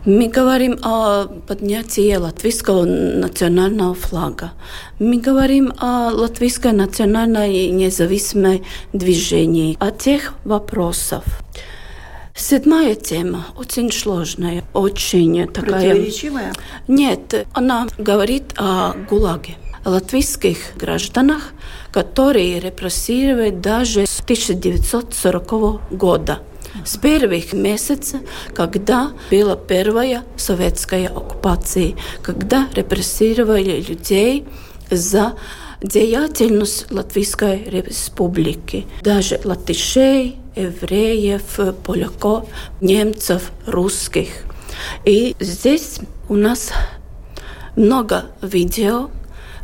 Мы 0.04 0.28
говорим 0.28 0.78
о 0.82 1.24
поднятии 1.24 2.14
латвийского 2.14 2.84
национального 2.84 3.94
флага. 3.94 4.52
Мы 4.98 5.18
говорим 5.18 5.72
о 5.78 6.10
латвийской 6.10 6.72
национальной 6.72 7.68
независимой 7.70 8.62
движении, 8.92 9.76
о 9.80 9.90
тех 9.90 10.34
вопросах. 10.44 11.24
Седьмая 12.36 12.96
тема 12.96 13.46
очень 13.56 13.92
сложная, 13.92 14.64
очень 14.72 15.46
такая... 15.46 15.90
Противоречивая? 15.90 16.52
Нет, 16.88 17.46
она 17.52 17.86
говорит 17.96 18.54
о 18.56 18.92
ГУЛАГе 19.08 19.54
латвийских 19.84 20.76
гражданах, 20.76 21.52
которые 21.92 22.58
репрессировали 22.58 23.50
даже 23.50 24.04
с 24.06 24.18
1940 24.20 25.92
года. 25.92 26.40
С 26.84 26.96
первых 26.96 27.52
месяцев, 27.52 28.20
когда 28.52 29.12
была 29.30 29.54
первая 29.54 30.24
советская 30.36 31.06
оккупация, 31.06 31.94
когда 32.20 32.68
репрессировали 32.74 33.80
людей 33.80 34.44
за 34.90 35.34
деятельность 35.82 36.90
Латвийской 36.90 37.64
республики. 37.64 38.86
Даже 39.02 39.40
латышей, 39.44 40.36
евреев, 40.56 41.60
поляков, 41.84 42.48
немцев, 42.80 43.50
русских. 43.66 44.28
И 45.04 45.34
здесь 45.40 46.00
у 46.28 46.34
нас 46.34 46.72
много 47.76 48.26
видео, 48.42 49.10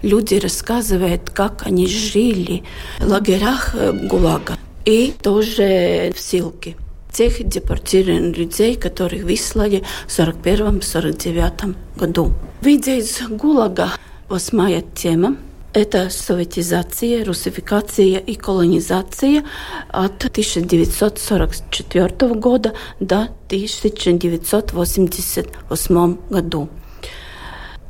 люди 0.02 0.34
рассказывают, 0.36 1.30
как 1.30 1.66
они 1.66 1.86
жили 1.86 2.64
в 2.98 3.06
лагерях 3.06 3.74
э, 3.74 3.92
ГУЛАГа 3.92 4.58
и 4.84 5.14
тоже 5.22 6.12
в 6.14 6.20
ссылке 6.20 6.76
тех 7.12 7.46
депортированных 7.46 8.36
людей, 8.38 8.76
которых 8.76 9.24
выслали 9.24 9.84
в 10.06 10.18
1941-1949 10.18 11.74
году. 11.96 12.32
Выйдя 12.62 12.96
из 12.96 13.20
ГУЛАГа, 13.28 13.90
восьмая 14.28 14.82
тема– 14.94 15.36
это 15.72 16.10
советизация, 16.10 17.24
русификация 17.24 18.18
и 18.18 18.34
колонизация 18.34 19.44
от 19.88 20.24
1944 20.24 22.34
года 22.34 22.74
до 22.98 23.28
1988 23.46 26.18
году. 26.28 26.68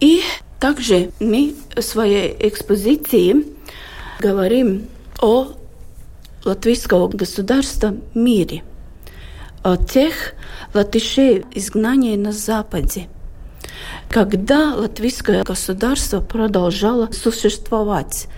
И 0.01 0.21
также 0.59 1.11
мы 1.21 1.55
в 1.75 1.81
своей 1.83 2.37
экспозиции 2.39 3.47
говорим 4.19 4.89
о 5.21 5.53
латвийского 6.45 7.09
государства 7.09 7.97
мире, 8.15 8.63
о 9.63 9.77
тех 9.77 10.35
латышей 10.75 11.47
изгнания 11.55 12.19
на 12.19 12.33
Западе– 12.33 13.09
когда 14.09 14.75
латвийское 14.75 15.45
государство 15.45 16.21
продолжало 16.21 17.11
существовать 17.13 18.29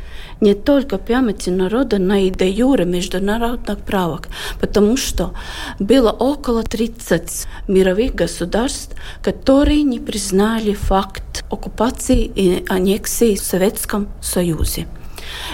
не 0.41 0.55
только 0.55 0.99
памяти 0.99 1.51
народа, 1.51 1.99
но 1.99 2.17
и 2.17 2.31
до 2.31 2.45
юра 2.45 2.85
международных 2.85 3.79
правок, 3.79 4.29
потому 4.61 4.97
что 4.97 5.35
было 5.79 6.11
около 6.11 6.65
30 6.65 7.47
мировых 7.69 8.15
государств, 8.15 8.97
которые 9.23 9.85
не 9.85 10.01
признали 10.01 10.75
факт 10.75 11.45
оккупации 11.49 12.25
и 12.25 12.65
аннексии 12.69 13.37
в 13.37 13.43
Советском 13.43 14.09
Союзе. 14.21 14.89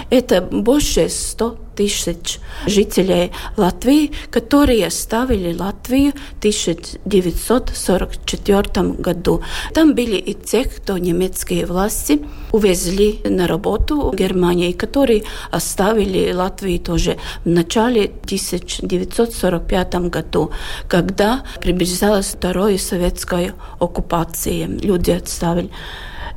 Это 0.09 0.41
больше 0.41 1.09
100 1.09 1.57
тысяч 1.79 2.39
жителей 2.65 3.31
Латвии, 3.55 4.11
которые 4.29 4.87
оставили 4.87 5.57
Латвию 5.57 6.11
в 6.11 6.39
1944 6.39 8.99
году. 8.99 9.41
Там 9.73 9.95
были 9.95 10.17
и 10.17 10.33
те, 10.33 10.65
кто 10.65 10.97
немецкие 10.97 11.65
власти 11.65 12.21
увезли 12.51 13.21
на 13.23 13.47
работу 13.47 14.11
в 14.11 14.15
Германии, 14.15 14.73
которые 14.73 15.23
оставили 15.51 16.33
Латвию 16.33 16.79
тоже 16.79 17.15
в 17.45 17.49
начале 17.49 18.11
1945 18.25 19.95
году, 20.09 20.51
когда 20.89 21.45
приближалась 21.61 22.27
вторая 22.27 22.77
советская 22.77 23.53
оккупация. 23.79 24.67
Люди 24.67 25.11
отставили. 25.11 25.69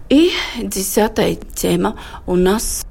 И 0.09 0.31
десятая 0.62 1.37
тема 1.55 1.97
у 2.27 2.37
нас 2.37 2.85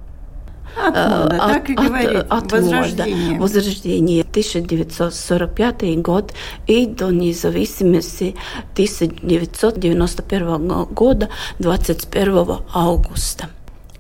от 0.77 0.95
мода, 0.95 1.36
от, 1.36 1.53
так 1.53 1.69
и 1.69 1.73
говорит. 1.73 2.10
От, 2.10 2.31
от 2.31 2.51
возрождение. 2.51 3.31
Мода. 3.31 3.41
Возрождение. 3.41 4.21
1945 4.21 6.01
год 6.01 6.34
и 6.67 6.86
до 6.86 7.12
независимости 7.12 8.36
1991 8.73 10.86
года 10.86 11.29
21 11.60 12.57
августа. 12.73 13.49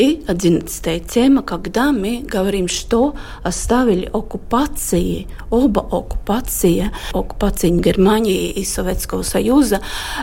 И 0.01 0.23
одиннадцатая 0.27 0.99
тема, 0.99 1.43
когда 1.43 1.91
мы 1.91 2.23
говорим, 2.23 2.67
что 2.67 3.13
оставили 3.43 4.09
оккупации, 4.11 5.27
оба 5.51 5.81
оккупации, 5.81 6.89
оккупации 7.13 7.69
Германии 7.69 8.49
и 8.49 8.65
Советского 8.65 9.21
Союза, 9.21 9.79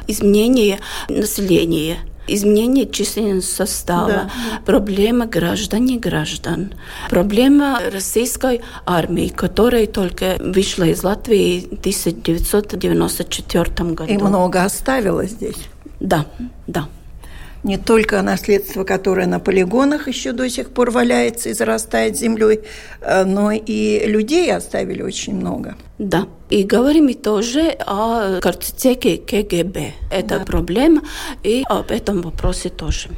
изменение 0.09 0.81
населения 1.09 1.99
изменение 2.29 2.87
численного 2.87 3.41
состава, 3.41 4.09
да. 4.09 4.31
проблема 4.65 5.27
граждане 5.27 5.99
граждан, 5.99 6.73
проблема 7.11 7.81
российской 7.93 8.61
армии, 8.87 9.29
которая 9.29 9.87
только 9.87 10.37
вышла 10.41 10.85
из 10.85 11.03
Латвии 11.03 11.61
в 11.61 11.81
1994 11.81 13.91
году. 13.93 14.13
И 14.13 14.19
много 14.19 14.65
оставила 14.65 15.25
здесь. 15.25 15.57
Да, 16.01 16.27
да 16.67 16.89
не 17.65 17.77
только 17.77 18.23
наследство, 18.23 18.85
которое 18.85 19.27
на 19.27 19.41
полигонах 19.41 20.09
еще 20.09 20.33
до 20.33 20.49
сих 20.49 20.71
пор 20.71 20.91
валяется 20.91 21.49
и 21.49 21.53
зарастает 21.53 22.17
землей, 22.17 22.61
э, 23.01 23.25
но 23.25 23.53
и 23.53 24.07
людей 24.07 24.53
оставили 24.53 25.03
очень 25.03 25.35
много. 25.35 25.77
Да. 25.99 26.27
И 26.51 26.63
говорим 26.63 27.09
и 27.09 27.15
тоже 27.15 27.77
о 27.87 28.41
картотеке 28.41 29.17
КГБ. 29.17 29.93
Это 30.11 30.39
да. 30.39 30.45
проблема, 30.45 31.03
и 31.43 31.65
об 31.69 31.91
этом 31.91 32.23
вопросе 32.23 32.69
тоже. 32.69 33.11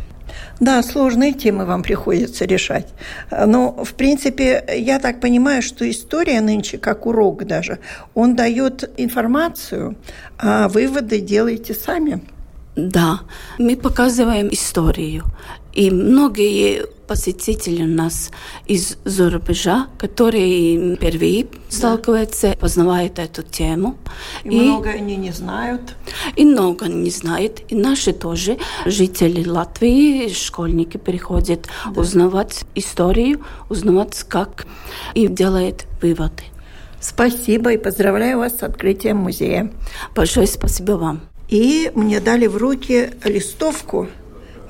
Да, 0.60 0.82
сложные 0.82 1.32
темы 1.32 1.64
вам 1.64 1.82
приходится 1.82 2.44
решать. 2.44 2.88
Но, 3.30 3.84
в 3.84 3.94
принципе, 3.94 4.64
я 4.76 4.98
так 4.98 5.20
понимаю, 5.20 5.62
что 5.62 5.88
история 5.88 6.40
нынче, 6.40 6.78
как 6.78 7.06
урок 7.06 7.44
даже, 7.44 7.78
он 8.14 8.36
дает 8.36 8.90
информацию, 8.96 9.96
а 10.38 10.68
выводы 10.68 11.20
делаете 11.20 11.74
сами. 11.74 12.22
Да, 12.88 13.20
мы 13.58 13.76
показываем 13.76 14.48
историю. 14.48 15.24
И 15.72 15.90
многие 15.90 16.86
посетители 17.06 17.82
у 17.82 17.86
нас 17.86 18.30
из-за 18.66 19.30
рубежа, 19.30 19.88
которые 19.98 20.96
впервые 20.96 21.44
да. 21.44 21.50
сталкиваются, 21.68 22.56
познавают 22.58 23.18
эту 23.18 23.42
тему. 23.42 23.96
И, 24.44 24.48
и 24.48 24.60
много 24.62 24.90
они 24.90 25.16
не 25.16 25.30
знают. 25.30 25.94
И 26.36 26.44
много 26.44 26.86
не 26.86 27.10
знают. 27.10 27.62
И 27.68 27.74
наши 27.74 28.12
тоже, 28.12 28.58
жители 28.86 29.46
Латвии, 29.46 30.32
школьники 30.32 30.96
приходят 30.96 31.68
да. 31.84 32.00
узнавать 32.00 32.64
историю, 32.74 33.44
узнавать 33.68 34.24
как, 34.28 34.66
и 35.14 35.28
делают 35.28 35.86
выводы. 36.00 36.44
Спасибо 37.00 37.72
и 37.72 37.78
поздравляю 37.78 38.38
вас 38.38 38.58
с 38.58 38.62
открытием 38.62 39.18
музея. 39.18 39.70
Большое 40.14 40.46
спасибо 40.46 40.92
вам. 40.92 41.29
И 41.50 41.90
мне 41.94 42.20
дали 42.20 42.46
в 42.46 42.56
руки 42.56 43.10
листовку, 43.24 44.08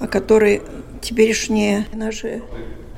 о 0.01 0.07
которой 0.09 0.62
теперешние 1.03 1.87
наши 1.93 2.43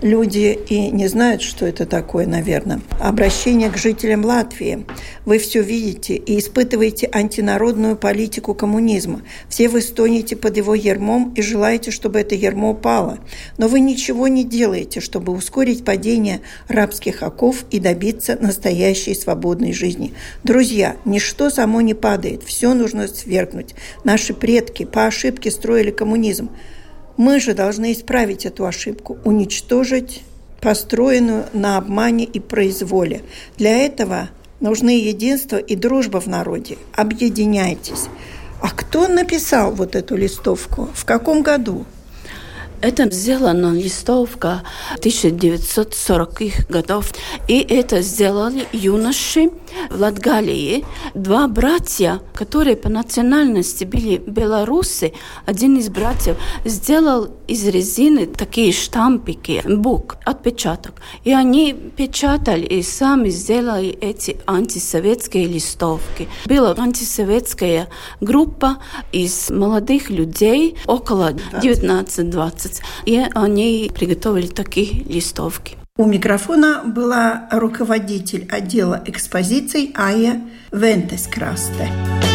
люди 0.03 0.59
и 0.69 0.91
не 0.91 1.07
знают, 1.07 1.43
что 1.43 1.65
это 1.65 1.87
такое, 1.87 2.27
наверное. 2.27 2.81
Обращение 3.01 3.71
к 3.71 3.77
жителям 3.77 4.25
Латвии. 4.25 4.85
Вы 5.25 5.39
все 5.39 5.63
видите 5.63 6.17
и 6.17 6.39
испытываете 6.39 7.09
антинародную 7.13 7.97
политику 7.97 8.55
коммунизма. 8.55 9.23
Все 9.49 9.69
вы 9.69 9.81
стонете 9.81 10.37
под 10.37 10.57
его 10.57 10.75
ермом 10.75 11.33
и 11.37 11.43
желаете, 11.43 11.91
чтобы 11.91 12.21
это 12.21 12.35
ермо 12.35 12.71
упало. 12.71 13.21
Но 13.57 13.69
вы 13.69 13.81
ничего 13.81 14.29
не 14.29 14.45
делаете, 14.45 15.01
чтобы 15.01 15.33
ускорить 15.33 15.85
падение 15.85 16.41
рабских 16.69 17.23
оков 17.23 17.65
и 17.71 17.79
добиться 17.79 18.37
настоящей 18.41 19.15
свободной 19.15 19.73
жизни. 19.73 20.13
Друзья, 20.43 20.97
ничто 21.05 21.49
само 21.51 21.81
не 21.81 21.95
падает, 21.95 22.43
все 22.43 22.75
нужно 22.75 23.07
свергнуть. 23.07 23.75
Наши 24.05 24.35
предки 24.35 24.85
по 24.85 25.07
ошибке 25.07 25.51
строили 25.51 25.91
коммунизм. 25.91 26.51
Мы 27.17 27.41
же 27.41 27.55
должны 27.55 27.93
исправить 27.93 28.47
эту 28.47 28.67
ошибку, 28.67 29.19
уничтожить 29.25 30.23
построенную 30.61 31.47
на 31.53 31.77
обмане 31.77 32.25
и 32.25 32.41
произволе. 32.41 33.23
Для 33.59 33.79
этого 33.79 34.31
нужны 34.61 35.01
единство 35.01 35.57
и 35.57 35.75
дружба 35.77 36.21
в 36.21 36.29
народе. 36.29 36.79
Объединяйтесь. 36.95 38.07
А 38.61 38.71
кто 38.71 39.09
написал 39.09 39.73
вот 39.73 39.97
эту 39.97 40.17
листовку? 40.17 40.89
В 40.95 41.05
каком 41.05 41.43
году? 41.43 41.85
Это 42.81 43.11
сделана 43.11 43.73
листовка 43.73 44.63
1940-х 44.99 46.65
годов. 46.69 47.13
И 47.49 47.59
это 47.59 48.03
сделали 48.03 48.67
юноши 48.73 49.51
в 49.91 50.01
Латгалии. 50.01 50.85
Два 51.15 51.47
братья, 51.47 52.21
которые 52.35 52.77
по 52.77 52.89
национальности 52.89 53.85
были 53.85 54.17
белорусы, 54.17 55.13
один 55.47 55.77
из 55.77 55.89
братьев 55.91 56.37
сделал 56.65 57.31
из 57.47 57.67
резины 57.67 58.27
такие 58.27 58.73
штампики, 58.73 59.63
бук, 59.67 60.17
отпечаток. 60.25 61.03
И 61.25 61.33
они 61.33 61.73
печатали 61.73 62.65
и 62.65 62.83
сами 62.83 63.29
сделали 63.29 63.91
эти 63.91 64.39
антисоветские 64.47 65.47
листовки. 65.47 66.29
Была 66.47 66.75
антисоветская 66.77 67.89
группа 68.21 68.79
из 69.13 69.51
молодых 69.51 70.11
людей, 70.11 70.77
около 70.87 71.33
19-20 71.53 72.73
месяц, 72.73 72.83
и 73.05 73.25
они 73.35 73.91
приготовили 73.95 74.47
такие 74.47 75.05
листовки. 75.05 75.82
У 75.99 76.07
микрофона 76.07 76.83
была 76.87 77.49
руководитель 77.51 78.49
отдела 78.51 79.03
экспозиций 79.05 79.93
Ая 79.95 80.41
Вентескрасте. 80.73 82.32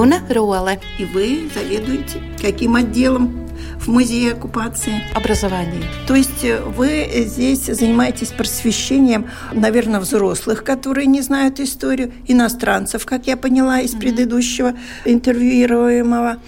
Гуна 0.00 0.22
Роле. 0.30 0.80
И 0.98 1.04
вы 1.04 1.50
заведуете 1.54 2.22
каким 2.40 2.76
отделом? 2.76 3.50
в 3.78 3.88
музее 3.88 4.32
оккупации. 4.32 5.02
Образование. 5.14 5.82
То 6.06 6.14
есть 6.14 6.44
э, 6.44 6.60
вы 6.60 7.08
здесь 7.26 7.64
занимаетесь 7.64 8.28
просвещением, 8.28 9.30
наверное, 9.52 10.00
взрослых, 10.00 10.64
которые 10.64 11.06
не 11.06 11.22
знают 11.22 11.60
историю, 11.60 12.12
иностранцев, 12.26 13.06
как 13.06 13.26
я 13.26 13.38
поняла 13.38 13.80
из 13.80 13.92
предыдущего 13.92 14.74
интервьюируемого. 15.06 16.38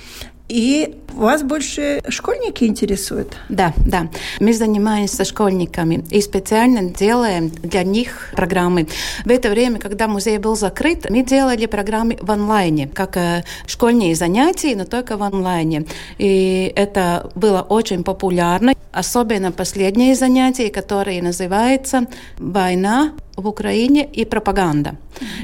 И 0.53 0.97
вас 1.15 1.43
больше 1.43 2.03
школьники 2.11 2.65
интересуют? 2.65 3.39
Да, 3.49 3.73
да. 3.87 4.09
Мы 4.39 4.53
занимаемся 4.53 5.25
школьниками 5.25 6.05
и 6.11 6.21
специально 6.21 6.83
делаем 6.91 7.49
для 7.49 7.85
них 7.85 8.29
программы. 8.37 8.87
В 9.25 9.31
это 9.31 9.49
время, 9.49 9.79
когда 9.79 10.09
музей 10.09 10.37
был 10.37 10.55
закрыт, 10.55 11.09
мы 11.09 11.23
делали 11.23 11.65
программы 11.65 12.19
в 12.21 12.31
онлайне, 12.31 12.87
как 12.87 13.17
э, 13.17 13.45
школьные 13.67 14.15
занятия, 14.15 14.77
но 14.77 14.85
только 14.85 15.17
в 15.17 15.23
онлайне. 15.23 15.87
И 16.19 16.71
это 16.77 17.31
было 17.35 17.63
очень 17.63 18.05
популярно, 18.05 18.75
особенно 18.93 19.53
последние 19.53 20.15
занятия, 20.15 20.69
которые 20.69 21.23
называются 21.23 22.07
«Война 22.37 23.13
в 23.37 23.49
Украине 23.49 24.05
и 24.05 24.27
пропаганда». 24.27 24.97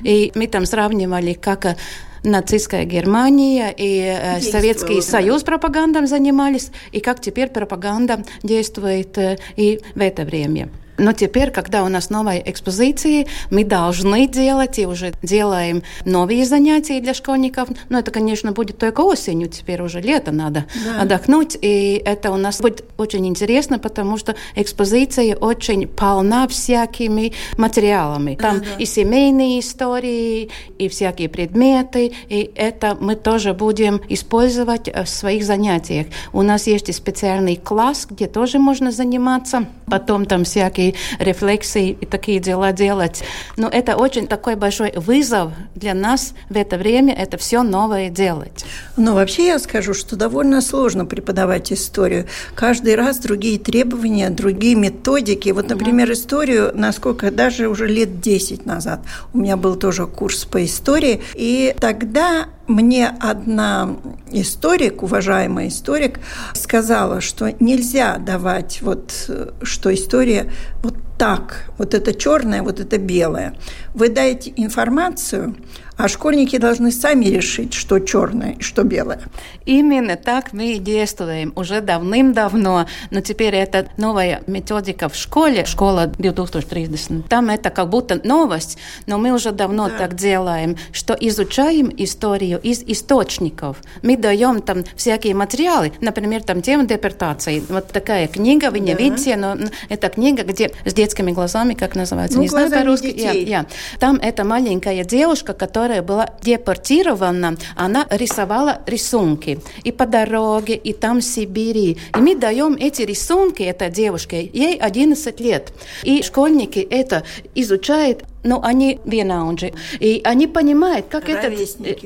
И 0.04 0.32
мы 0.34 0.48
там 0.48 0.66
сравнивали, 0.66 1.32
как 1.32 1.76
нацистская 2.22 2.84
Германия 2.84 3.74
и 3.76 4.00
э, 4.00 4.40
Советский 4.40 5.00
Союз 5.00 5.42
пропагандой 5.42 6.06
занимались, 6.06 6.70
и 6.92 7.00
как 7.00 7.20
теперь 7.20 7.48
пропаганда 7.48 8.24
действует 8.42 9.16
э, 9.18 9.38
и 9.56 9.80
в 9.94 10.00
это 10.00 10.24
время. 10.24 10.68
Но 10.98 11.12
теперь, 11.12 11.50
когда 11.50 11.84
у 11.84 11.88
нас 11.88 12.10
новые 12.10 12.42
экспозиции, 12.50 13.26
мы 13.50 13.64
должны 13.64 14.26
делать 14.26 14.78
и 14.78 14.86
уже 14.86 15.12
делаем 15.22 15.82
новые 16.04 16.44
занятия 16.44 17.00
для 17.00 17.14
школьников. 17.14 17.68
Но 17.88 18.00
это, 18.00 18.10
конечно, 18.10 18.52
будет 18.52 18.78
только 18.78 19.02
осенью, 19.02 19.48
теперь 19.48 19.80
уже 19.80 20.00
лето 20.00 20.32
надо 20.32 20.66
да. 20.84 21.02
отдохнуть. 21.02 21.56
И 21.60 22.02
это 22.04 22.32
у 22.32 22.36
нас 22.36 22.60
будет 22.60 22.84
очень 22.96 23.26
интересно, 23.26 23.78
потому 23.78 24.18
что 24.18 24.34
экспозиция 24.56 25.36
очень 25.36 25.86
полна 25.86 26.48
всякими 26.48 27.32
материалами. 27.56 28.34
Там 28.34 28.58
да, 28.58 28.64
да. 28.64 28.82
и 28.82 28.84
семейные 28.84 29.60
истории, 29.60 30.50
и 30.78 30.88
всякие 30.88 31.28
предметы. 31.28 32.12
И 32.28 32.50
это 32.56 32.96
мы 33.00 33.14
тоже 33.14 33.54
будем 33.54 34.00
использовать 34.08 34.88
в 34.88 35.06
своих 35.06 35.44
занятиях. 35.44 36.08
У 36.32 36.42
нас 36.42 36.66
есть 36.66 36.88
и 36.88 36.92
специальный 36.92 37.54
класс, 37.56 38.06
где 38.10 38.26
тоже 38.26 38.58
можно 38.58 38.90
заниматься. 38.90 39.66
Потом 39.86 40.26
там 40.26 40.44
всякие 40.44 40.87
рефлексии 41.18 41.96
и 42.00 42.06
такие 42.06 42.40
дела 42.40 42.72
делать. 42.72 43.22
Но 43.56 43.68
это 43.68 43.96
очень 43.96 44.26
такой 44.26 44.56
большой 44.56 44.92
вызов 44.96 45.52
для 45.74 45.94
нас 45.94 46.34
в 46.48 46.56
это 46.56 46.76
время 46.76 47.14
это 47.14 47.36
все 47.36 47.62
новое 47.62 48.10
делать. 48.10 48.64
Но 48.96 49.14
вообще 49.14 49.46
я 49.46 49.58
скажу, 49.58 49.94
что 49.94 50.16
довольно 50.16 50.60
сложно 50.60 51.06
преподавать 51.06 51.72
историю. 51.72 52.26
Каждый 52.54 52.94
раз 52.94 53.18
другие 53.18 53.58
требования, 53.58 54.30
другие 54.30 54.74
методики. 54.74 55.50
Вот, 55.50 55.68
например, 55.68 56.12
историю, 56.12 56.72
насколько 56.74 57.30
даже 57.30 57.68
уже 57.68 57.86
лет 57.86 58.20
10 58.20 58.66
назад 58.66 59.00
у 59.32 59.38
меня 59.38 59.56
был 59.56 59.76
тоже 59.76 60.06
курс 60.06 60.44
по 60.44 60.64
истории, 60.64 61.22
и 61.34 61.74
тогда 61.80 62.48
мне 62.68 63.08
одна 63.08 63.96
историк, 64.30 65.02
уважаемая 65.02 65.68
историк, 65.68 66.20
сказала, 66.52 67.20
что 67.20 67.50
нельзя 67.60 68.18
давать 68.18 68.82
вот, 68.82 69.30
что 69.62 69.94
история 69.94 70.52
вот 70.82 70.94
так, 71.18 71.70
вот 71.78 71.94
это 71.94 72.14
черное, 72.14 72.62
вот 72.62 72.78
это 72.78 72.98
белое. 72.98 73.54
Вы 73.94 74.08
даете 74.08 74.52
информацию, 74.56 75.56
а 75.98 76.06
школьники 76.06 76.56
должны 76.58 76.92
сами 76.92 77.24
решить, 77.26 77.74
что 77.74 77.98
черное 77.98 78.52
и 78.52 78.62
что 78.62 78.84
белое. 78.84 79.20
Именно 79.66 80.16
так 80.16 80.52
мы 80.52 80.74
и 80.74 80.78
действуем 80.78 81.52
уже 81.56 81.80
давным-давно. 81.80 82.86
Но 83.10 83.20
теперь 83.20 83.56
это 83.56 83.88
новая 83.96 84.42
методика 84.46 85.08
в 85.08 85.16
школе, 85.16 85.64
школа 85.66 86.06
2030. 86.06 87.26
Там 87.28 87.50
это 87.50 87.70
как 87.70 87.90
будто 87.90 88.20
новость, 88.22 88.78
но 89.06 89.18
мы 89.18 89.32
уже 89.32 89.50
давно 89.50 89.88
да. 89.88 89.98
так 89.98 90.14
делаем, 90.14 90.76
что 90.92 91.14
изучаем 91.14 91.92
историю 91.96 92.60
из 92.62 92.82
источников. 92.84 93.78
Мы 94.02 94.16
даем 94.16 94.62
там 94.62 94.84
всякие 94.94 95.34
материалы, 95.34 95.92
например, 96.00 96.44
там 96.44 96.62
тема 96.62 96.84
депортации. 96.84 97.60
Вот 97.68 97.88
такая 97.88 98.28
книга, 98.28 98.70
вы 98.70 98.78
не 98.78 98.94
да. 98.94 99.02
видите, 99.02 99.34
но 99.34 99.56
это 99.88 100.10
книга, 100.10 100.44
где 100.44 100.70
с 100.84 100.94
детскими 100.94 101.32
глазами, 101.32 101.74
как 101.74 101.96
называется, 101.96 102.36
ну, 102.36 102.44
не 102.44 102.48
знаю 102.48 102.70
по-русски. 102.70 103.12
Я, 103.16 103.32
я. 103.32 103.66
Там 103.98 104.16
эта 104.22 104.44
маленькая 104.44 105.02
девушка, 105.02 105.54
которая 105.54 105.87
которая 105.88 106.02
была 106.02 106.28
депортирована, 106.42 107.56
она 107.74 108.06
рисовала 108.10 108.82
рисунки 108.86 109.58
и 109.84 109.90
по 109.90 110.04
дороге, 110.04 110.74
и 110.74 110.92
там 110.92 111.20
в 111.20 111.24
Сибири. 111.24 111.96
И 112.14 112.20
мы 112.20 112.36
даем 112.36 112.76
эти 112.78 113.02
рисунки 113.02 113.62
этой 113.62 113.90
девушке, 113.90 114.50
ей 114.52 114.76
11 114.76 115.40
лет. 115.40 115.72
И 116.02 116.22
школьники 116.22 116.78
это 116.78 117.22
изучают 117.54 118.24
ну, 118.44 118.60
они 118.62 119.00
vienaudži. 119.04 119.74
И 120.00 120.20
они 120.24 120.46
понимают, 120.46 121.06
как 121.10 121.28
это 121.28 121.48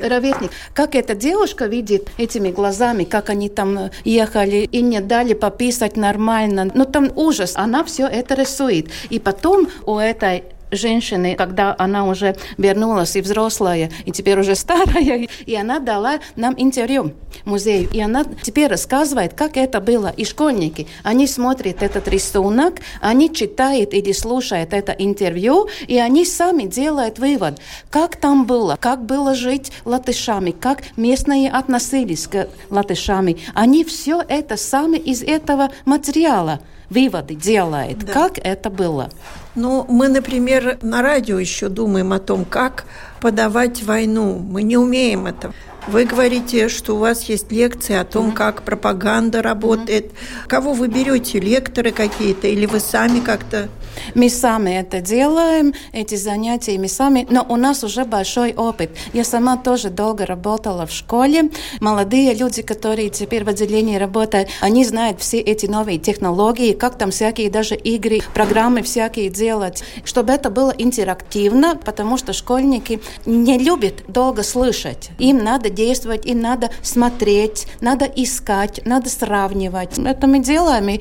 ровесник, 0.08 0.50
как 0.74 0.94
эта 0.94 1.14
девушка 1.14 1.66
видит 1.66 2.08
этими 2.18 2.50
глазами, 2.50 3.04
как 3.04 3.30
они 3.30 3.48
там 3.48 3.90
ехали 4.04 4.68
и 4.72 4.82
не 4.82 5.00
дали 5.00 5.34
пописать 5.34 5.96
нормально. 5.96 6.70
Ну, 6.74 6.84
там 6.84 7.10
ужас. 7.16 7.52
Она 7.56 7.84
все 7.84 8.06
это 8.06 8.34
рисует. 8.34 8.86
И 9.10 9.18
потом 9.18 9.68
у 9.86 9.98
этой 9.98 10.44
женщины, 10.72 11.36
когда 11.36 11.74
она 11.78 12.06
уже 12.06 12.36
вернулась 12.58 13.14
и 13.16 13.20
взрослая, 13.20 13.90
и 14.04 14.10
теперь 14.10 14.40
уже 14.40 14.56
старая, 14.56 15.28
и 15.46 15.54
она 15.54 15.78
дала 15.78 16.18
нам 16.36 16.54
интервью 16.56 17.12
музею. 17.44 17.88
И 17.92 18.00
она 18.00 18.24
теперь 18.42 18.68
рассказывает, 18.68 19.34
как 19.34 19.56
это 19.56 19.80
было. 19.80 20.08
И 20.16 20.24
школьники, 20.24 20.86
они 21.02 21.26
смотрят 21.26 21.82
этот 21.82 22.08
рисунок, 22.08 22.80
они 23.00 23.32
читают 23.32 23.94
или 23.94 24.12
слушают 24.12 24.72
это 24.72 24.92
интервью, 24.92 25.68
и 25.86 25.98
они 25.98 26.24
сами 26.24 26.64
делают 26.64 27.18
вывод, 27.18 27.60
как 27.90 28.16
там 28.16 28.46
было, 28.46 28.76
как 28.80 29.04
было 29.04 29.34
жить 29.34 29.72
латышами, 29.84 30.50
как 30.50 30.82
местные 30.96 31.50
относились 31.50 32.26
к 32.26 32.48
латышами. 32.70 33.38
Они 33.54 33.84
все 33.84 34.22
это 34.26 34.56
сами 34.56 34.96
из 34.96 35.22
этого 35.22 35.70
материала 35.84 36.60
выводы 36.90 37.34
делает, 37.34 37.98
да. 38.04 38.12
как 38.12 38.38
это 38.38 38.70
было. 38.70 39.10
Ну, 39.54 39.84
мы, 39.88 40.08
например, 40.08 40.78
на 40.82 41.02
радио 41.02 41.38
еще 41.38 41.68
думаем 41.68 42.12
о 42.12 42.18
том, 42.18 42.44
как 42.44 42.84
подавать 43.20 43.82
войну. 43.82 44.38
Мы 44.38 44.62
не 44.62 44.78
умеем 44.78 45.26
этого. 45.26 45.54
Вы 45.88 46.04
говорите, 46.04 46.68
что 46.68 46.94
у 46.94 46.98
вас 46.98 47.24
есть 47.24 47.50
лекции 47.50 47.96
о 47.96 48.04
том, 48.04 48.32
как 48.32 48.62
пропаганда 48.62 49.42
работает. 49.42 50.12
Кого 50.46 50.74
вы 50.74 50.86
берете, 50.86 51.40
лекторы 51.40 51.90
какие-то, 51.90 52.46
или 52.46 52.66
вы 52.66 52.78
сами 52.78 53.18
как-то 53.18 53.68
мы 54.14 54.28
сами 54.28 54.70
это 54.70 55.00
делаем, 55.00 55.74
эти 55.92 56.14
занятия 56.14 56.78
мы 56.78 56.88
сами, 56.88 57.26
но 57.30 57.44
у 57.48 57.56
нас 57.56 57.84
уже 57.84 58.04
большой 58.04 58.52
опыт. 58.52 58.90
Я 59.12 59.24
сама 59.24 59.56
тоже 59.56 59.90
долго 59.90 60.26
работала 60.26 60.86
в 60.86 60.92
школе. 60.92 61.50
Молодые 61.80 62.34
люди, 62.34 62.62
которые 62.62 63.10
теперь 63.10 63.44
в 63.44 63.48
отделении 63.48 63.96
работают, 63.96 64.48
они 64.60 64.84
знают 64.84 65.20
все 65.20 65.38
эти 65.38 65.66
новые 65.66 65.98
технологии, 65.98 66.72
как 66.72 66.98
там 66.98 67.10
всякие 67.10 67.50
даже 67.50 67.74
игры, 67.74 68.20
программы 68.34 68.82
всякие 68.82 69.28
делать, 69.28 69.82
чтобы 70.04 70.32
это 70.32 70.50
было 70.50 70.70
интерактивно, 70.76 71.76
потому 71.76 72.16
что 72.16 72.32
школьники 72.32 73.00
не 73.26 73.58
любят 73.58 74.04
долго 74.08 74.42
слышать. 74.42 75.10
Им 75.18 75.38
надо 75.38 75.70
действовать, 75.72 76.26
им 76.26 76.40
надо 76.40 76.70
смотреть, 76.82 77.66
надо 77.80 78.04
искать, 78.04 78.80
надо 78.84 79.08
сравнивать. 79.08 79.98
Это 79.98 80.26
мы 80.26 80.38
делаем. 80.40 80.88
И 80.88 81.00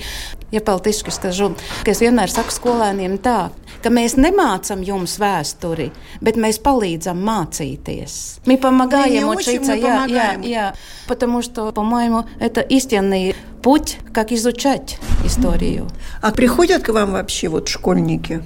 ja 0.52 0.60
politiski 0.62 1.12
skažu, 1.12 1.56
ka 1.86 1.92
es 1.92 2.02
vienmēr 2.04 2.32
saku 2.32 2.52
skolēniem 2.52 3.18
tā, 3.24 3.52
ka 3.84 3.90
mēs 3.90 4.18
nemācam 4.20 4.84
jums 4.84 5.16
vēsturi, 5.22 5.90
bet 6.20 6.36
mēs 6.36 6.60
palīdzam 6.60 7.22
mācīties. 7.24 8.42
Мы 8.46 8.58
помогаем 8.58 9.30
учиться, 9.30 9.74
я, 9.74 10.06
я, 10.06 10.34
я, 10.44 10.74
потому 11.08 11.42
что, 11.42 11.72
по-моему, 11.72 12.26
это 12.40 12.60
истинный 12.62 13.36
путь, 13.64 13.98
как 14.14 14.32
изучать 14.32 14.98
историю. 15.24 15.88
А 16.22 16.32
приходят 16.32 16.84
к 16.84 16.90
вам 16.90 17.14
вообще 17.14 17.48
вот 17.48 17.70
школьники? 17.70 18.44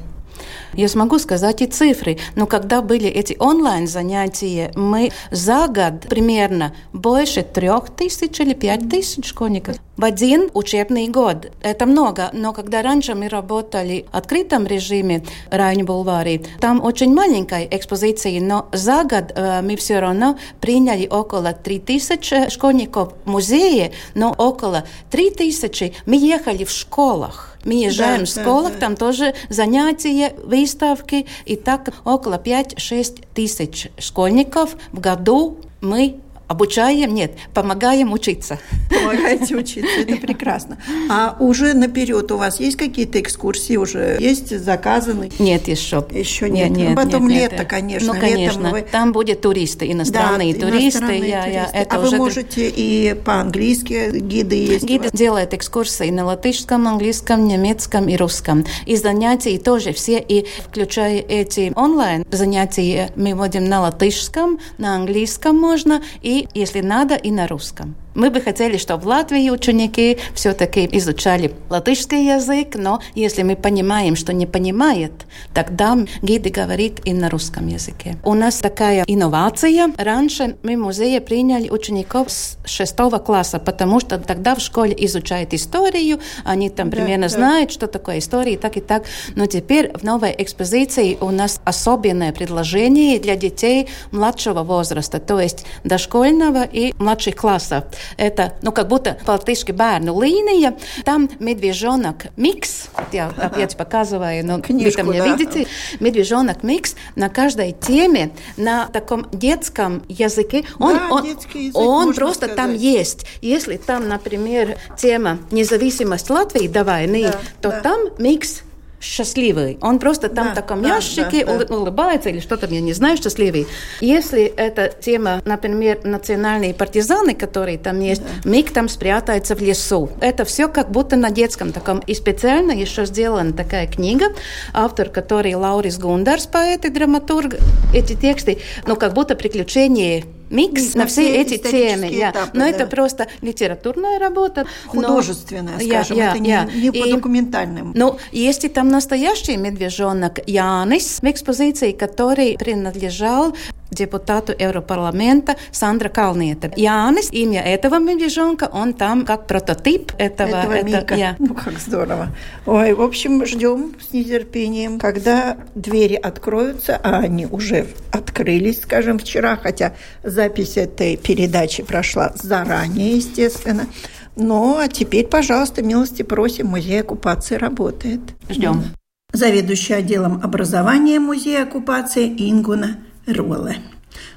Я 0.75 0.89
смогу 0.89 1.19
сказать 1.19 1.61
и 1.61 1.67
цифры, 1.67 2.17
но 2.35 2.47
когда 2.47 2.81
были 2.81 3.07
эти 3.07 3.35
онлайн-занятия, 3.39 4.71
мы 4.75 5.11
за 5.31 5.67
год 5.67 6.01
примерно 6.09 6.73
больше 6.91 7.43
трех 7.43 7.89
тысяч 7.89 8.39
или 8.41 8.53
пять 8.53 8.89
тысяч 8.89 9.25
школьников 9.25 9.77
в 9.97 10.03
один 10.03 10.49
учебный 10.53 11.07
год. 11.07 11.51
Это 11.61 11.85
много, 11.85 12.29
но 12.33 12.53
когда 12.53 12.81
раньше 12.81 13.15
мы 13.15 13.29
работали 13.29 14.05
в 14.11 14.15
открытом 14.15 14.67
режиме 14.67 15.23
Райни 15.49 15.83
Бульваре, 15.83 16.41
там 16.59 16.83
очень 16.83 17.13
маленькая 17.13 17.67
экспозиция, 17.71 18.41
но 18.41 18.67
за 18.73 19.03
год 19.03 19.31
э, 19.35 19.61
мы 19.61 19.75
все 19.77 19.99
равно 19.99 20.37
приняли 20.59 21.07
около 21.07 21.53
3000 21.53 22.49
школьников 22.49 23.13
в 23.23 23.29
музее, 23.29 23.93
но 24.13 24.33
около 24.37 24.83
3000 25.11 25.93
мы 26.05 26.17
ехали 26.17 26.65
в 26.65 26.71
школах. 26.71 27.54
Мы 27.65 27.83
езжаем 27.83 28.21
да, 28.21 28.25
в 28.25 28.29
школах, 28.29 28.73
да, 28.73 28.73
да. 28.73 28.79
там 28.79 28.95
тоже 28.95 29.33
занятия, 29.49 30.33
выставки, 30.43 31.25
и 31.45 31.55
так 31.55 31.93
около 32.05 32.35
5-6 32.35 33.23
тысяч 33.33 33.89
школьников 33.97 34.75
в 34.91 34.99
году 34.99 35.57
мы 35.81 36.19
Обучаем? 36.47 37.13
Нет, 37.13 37.33
помогаем 37.53 38.13
учиться. 38.13 38.59
Помогаете 38.89 39.55
учиться, 39.55 40.01
это 40.01 40.15
прекрасно. 40.21 40.77
А 41.09 41.35
уже 41.39 41.73
наперед 41.73 42.31
у 42.31 42.37
вас 42.37 42.59
есть 42.59 42.77
какие-то 42.77 43.19
экскурсии 43.19 43.77
уже? 43.77 44.17
Есть 44.19 44.57
заказаны? 44.59 45.31
Нет 45.39 45.67
еще. 45.67 46.05
Еще 46.11 46.49
нет. 46.49 46.69
нет, 46.69 46.89
нет 46.89 46.95
Потом 46.95 47.27
нет, 47.27 47.51
лето, 47.51 47.65
конечно. 47.65 48.13
Ну, 48.13 48.19
конечно. 48.19 48.69
Вы... 48.69 48.81
Там 48.83 49.11
будет 49.11 49.41
туристы, 49.41 49.91
иностранные 49.91 50.53
да, 50.53 50.67
туристы. 50.67 50.99
Иностранные 50.99 51.29
я, 51.29 51.41
туристы. 51.41 51.71
Я, 51.73 51.81
это 51.81 51.95
а 51.95 51.99
уже... 51.99 52.11
вы 52.11 52.17
можете 52.17 52.69
и 52.69 53.15
по-английски 53.15 54.19
гиды 54.19 54.55
есть? 54.55 54.85
Гиды 54.85 55.09
делают 55.11 55.53
экскурсии 55.53 56.11
на 56.11 56.25
латышском, 56.25 56.87
английском, 56.87 57.47
немецком 57.47 58.07
и 58.07 58.15
русском. 58.15 58.65
И 58.85 58.95
занятия 58.97 59.57
тоже 59.57 59.93
все, 59.93 60.19
и 60.19 60.45
включая 60.63 61.21
эти 61.21 61.73
онлайн 61.75 62.23
занятия, 62.31 63.11
мы 63.15 63.33
вводим 63.33 63.65
на 63.65 63.81
латышском, 63.81 64.59
на 64.77 64.95
английском 64.95 65.57
можно, 65.57 66.03
и 66.21 66.34
если 66.53 66.81
надо, 66.81 67.15
и 67.15 67.31
на 67.31 67.47
русском. 67.47 67.95
Мы 68.15 68.29
бы 68.29 68.39
хотели, 68.39 68.77
чтобы 68.77 69.03
в 69.03 69.07
Латвии 69.07 69.49
ученики 69.49 70.17
все-таки 70.33 70.87
изучали 70.93 71.53
латышский 71.69 72.33
язык, 72.33 72.75
но 72.75 73.01
если 73.13 73.43
мы 73.43 73.57
понимаем, 73.57 74.15
что 74.15 74.31
не 74.31 74.45
понимает, 74.45 75.11
тогда 75.53 75.97
гиды 76.21 76.49
говорит 76.49 77.01
и 77.03 77.13
на 77.13 77.29
русском 77.29 77.67
языке. 77.67 78.15
У 78.23 78.33
нас 78.33 78.59
такая 78.59 79.03
инновация. 79.05 79.91
Раньше 79.97 80.55
мы 80.63 80.77
в 80.77 80.79
музее 80.79 81.19
приняли 81.19 81.69
учеников 81.69 82.31
с 82.31 82.57
шестого 82.63 83.17
класса, 83.17 83.59
потому 83.59 83.99
что 83.99 84.17
тогда 84.17 84.55
в 84.55 84.61
школе 84.61 84.95
изучают 84.97 85.53
историю, 85.53 86.19
они 86.45 86.69
там 86.69 86.89
да, 86.89 86.95
примерно 86.95 87.27
да. 87.27 87.35
знают, 87.35 87.71
что 87.71 87.87
такое 87.87 88.19
история, 88.19 88.53
и 88.53 88.57
так 88.57 88.77
и 88.77 88.81
так. 88.81 89.03
Но 89.35 89.45
теперь 89.45 89.91
в 89.91 90.03
новой 90.03 90.33
экспозиции 90.37 91.17
у 91.19 91.31
нас 91.31 91.59
особенное 91.65 92.31
предложение 92.31 93.19
для 93.19 93.35
детей 93.35 93.89
младшего 94.11 94.63
возраста, 94.63 95.19
то 95.19 95.41
есть 95.41 95.65
дошкольного 95.83 96.63
и 96.63 96.93
младших 96.97 97.35
классов. 97.35 97.83
Это, 98.17 98.53
ну, 98.61 98.71
как 98.71 98.87
будто 98.87 99.17
по-латышски 99.25 99.71
бērnu 99.71 100.21
линия. 100.21 100.75
Там 101.03 101.29
медвежонок 101.39 102.27
микс. 102.37 102.89
Я 103.11 103.27
опять 103.37 103.75
показываю, 103.77 104.45
но 104.45 104.61
Книжку, 104.61 105.03
вы 105.03 105.13
там 105.13 105.13
не 105.13 105.19
да. 105.19 105.35
видите. 105.35 105.67
Медвежонок 105.99 106.63
микс 106.63 106.95
на 107.15 107.29
каждой 107.29 107.73
теме, 107.73 108.31
на 108.57 108.87
таком 108.87 109.27
детском 109.31 110.03
языке. 110.07 110.65
Он, 110.79 110.97
да, 110.97 111.07
он, 111.09 111.25
язык, 111.25 111.75
он 111.75 112.13
просто 112.13 112.45
сказать. 112.45 112.55
там 112.55 112.73
есть. 112.73 113.25
Если 113.41 113.77
там, 113.77 114.07
например, 114.07 114.77
тема 114.97 115.39
независимость 115.51 116.29
Латвии, 116.29 116.67
давай, 116.67 117.07
да, 117.07 117.39
то 117.61 117.69
да. 117.69 117.81
там 117.81 117.99
микс 118.17 118.63
счастливый. 119.05 119.77
Он 119.81 119.99
просто 119.99 120.29
там 120.29 120.47
да, 120.47 120.51
в 120.51 120.55
таком 120.55 120.81
да, 120.81 120.95
ящике 120.95 121.45
да, 121.45 121.63
да. 121.63 121.75
улыбается 121.75 122.29
или 122.29 122.39
что-то, 122.39 122.67
я 122.67 122.81
не 122.81 122.93
знаю, 122.93 123.17
счастливый. 123.17 123.67
Если 124.01 124.43
эта 124.43 124.89
тема, 124.89 125.41
например, 125.45 125.99
национальные 126.03 126.73
партизаны, 126.73 127.35
которые 127.35 127.77
там 127.77 127.99
есть, 127.99 128.21
да. 128.21 128.49
миг 128.49 128.71
там 128.71 128.89
спрятается 128.89 129.55
в 129.55 129.61
лесу. 129.61 130.09
Это 130.21 130.45
все 130.45 130.67
как 130.67 130.91
будто 130.91 131.15
на 131.15 131.29
детском 131.29 131.71
таком. 131.71 131.99
И 131.99 132.13
специально 132.13 132.71
еще 132.71 133.05
сделана 133.05 133.53
такая 133.53 133.87
книга, 133.87 134.25
автор 134.73 135.09
который 135.09 135.53
Лаурис 135.55 135.97
Гундарс, 135.97 136.47
поэт 136.47 136.85
и 136.85 136.89
драматург. 136.89 137.55
Эти 137.93 138.13
тексты, 138.13 138.59
ну, 138.85 138.95
как 138.95 139.13
будто 139.13 139.35
приключения 139.35 140.23
микс 140.49 140.93
на, 140.93 141.01
на 141.01 141.07
все 141.07 141.35
эти 141.35 141.57
темы. 141.57 142.07
Я. 142.07 142.31
Этапы, 142.31 142.51
но 142.53 142.61
да. 142.61 142.69
это 142.69 142.87
просто 142.87 143.27
литературная 143.41 144.19
работа. 144.19 144.65
Художественная, 144.87 145.77
но... 145.79 145.85
скажем, 145.85 146.17
я, 146.17 146.29
это 146.31 146.43
я, 146.43 146.63
не, 146.65 146.81
не 146.81 146.91
по 146.91 147.09
документальным. 147.09 147.93
Ну, 147.95 148.17
есть 148.31 148.63
и 148.65 148.69
там 148.69 148.89
настоящий 148.89 149.57
медвежонок 149.57 150.39
Янис 150.47 151.19
в 151.21 151.25
экспозиции, 151.25 151.91
который 151.91 152.57
принадлежал 152.57 153.55
депутату 153.95 154.53
Европарламента 154.57 155.55
Сандра 155.71 156.09
Калниета. 156.09 156.71
Янис, 156.75 157.29
имя 157.31 157.61
этого 157.61 157.97
медвежонка, 157.99 158.69
он 158.71 158.93
там 158.93 159.25
как 159.25 159.47
прототип 159.47 160.11
этого. 160.17 160.49
Этого 160.49 160.73
это, 160.73 160.85
Мика. 160.85 161.15
Я. 161.15 161.35
Ну, 161.39 161.55
как 161.55 161.79
здорово. 161.79 162.29
Ой, 162.65 162.93
в 162.93 163.01
общем, 163.01 163.45
ждем 163.45 163.95
с 163.99 164.13
нетерпением, 164.13 164.99
когда 164.99 165.57
двери 165.73 166.15
откроются, 166.15 166.99
а 167.01 167.19
они 167.19 167.45
уже 167.45 167.87
открылись, 168.11 168.81
скажем, 168.81 169.19
вчера, 169.19 169.57
хотя 169.57 169.93
запись 170.23 170.77
этой 170.77 171.17
передачи 171.17 171.83
прошла 171.83 172.33
заранее, 172.35 173.17
естественно. 173.17 173.87
Ну, 174.35 174.77
а 174.77 174.87
теперь, 174.87 175.25
пожалуйста, 175.27 175.81
милости 175.81 176.21
просим, 176.21 176.67
музей 176.67 177.01
оккупации 177.01 177.55
работает. 177.55 178.19
Ждем. 178.49 178.83
Заведующий 179.31 179.93
отделом 179.93 180.39
образования 180.43 181.19
музея 181.19 181.63
оккупации 181.63 182.27
Ингуна 182.27 182.97
Ролле. 183.27 183.77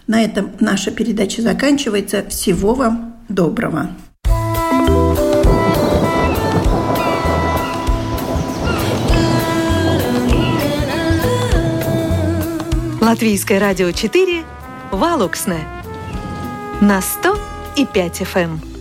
На 0.07 0.23
этом 0.23 0.53
наша 0.61 0.91
передача 0.91 1.43
заканчивается. 1.43 2.25
Всего 2.29 2.75
вам 2.75 3.17
доброго. 3.29 3.91
Латвийское 13.01 13.59
радио 13.59 13.91
4 13.91 14.45
Валуксне 14.93 15.61
на 16.81 17.01
100 17.01 17.39
и 17.77 17.87
5 17.87 18.21
FM. 18.23 18.78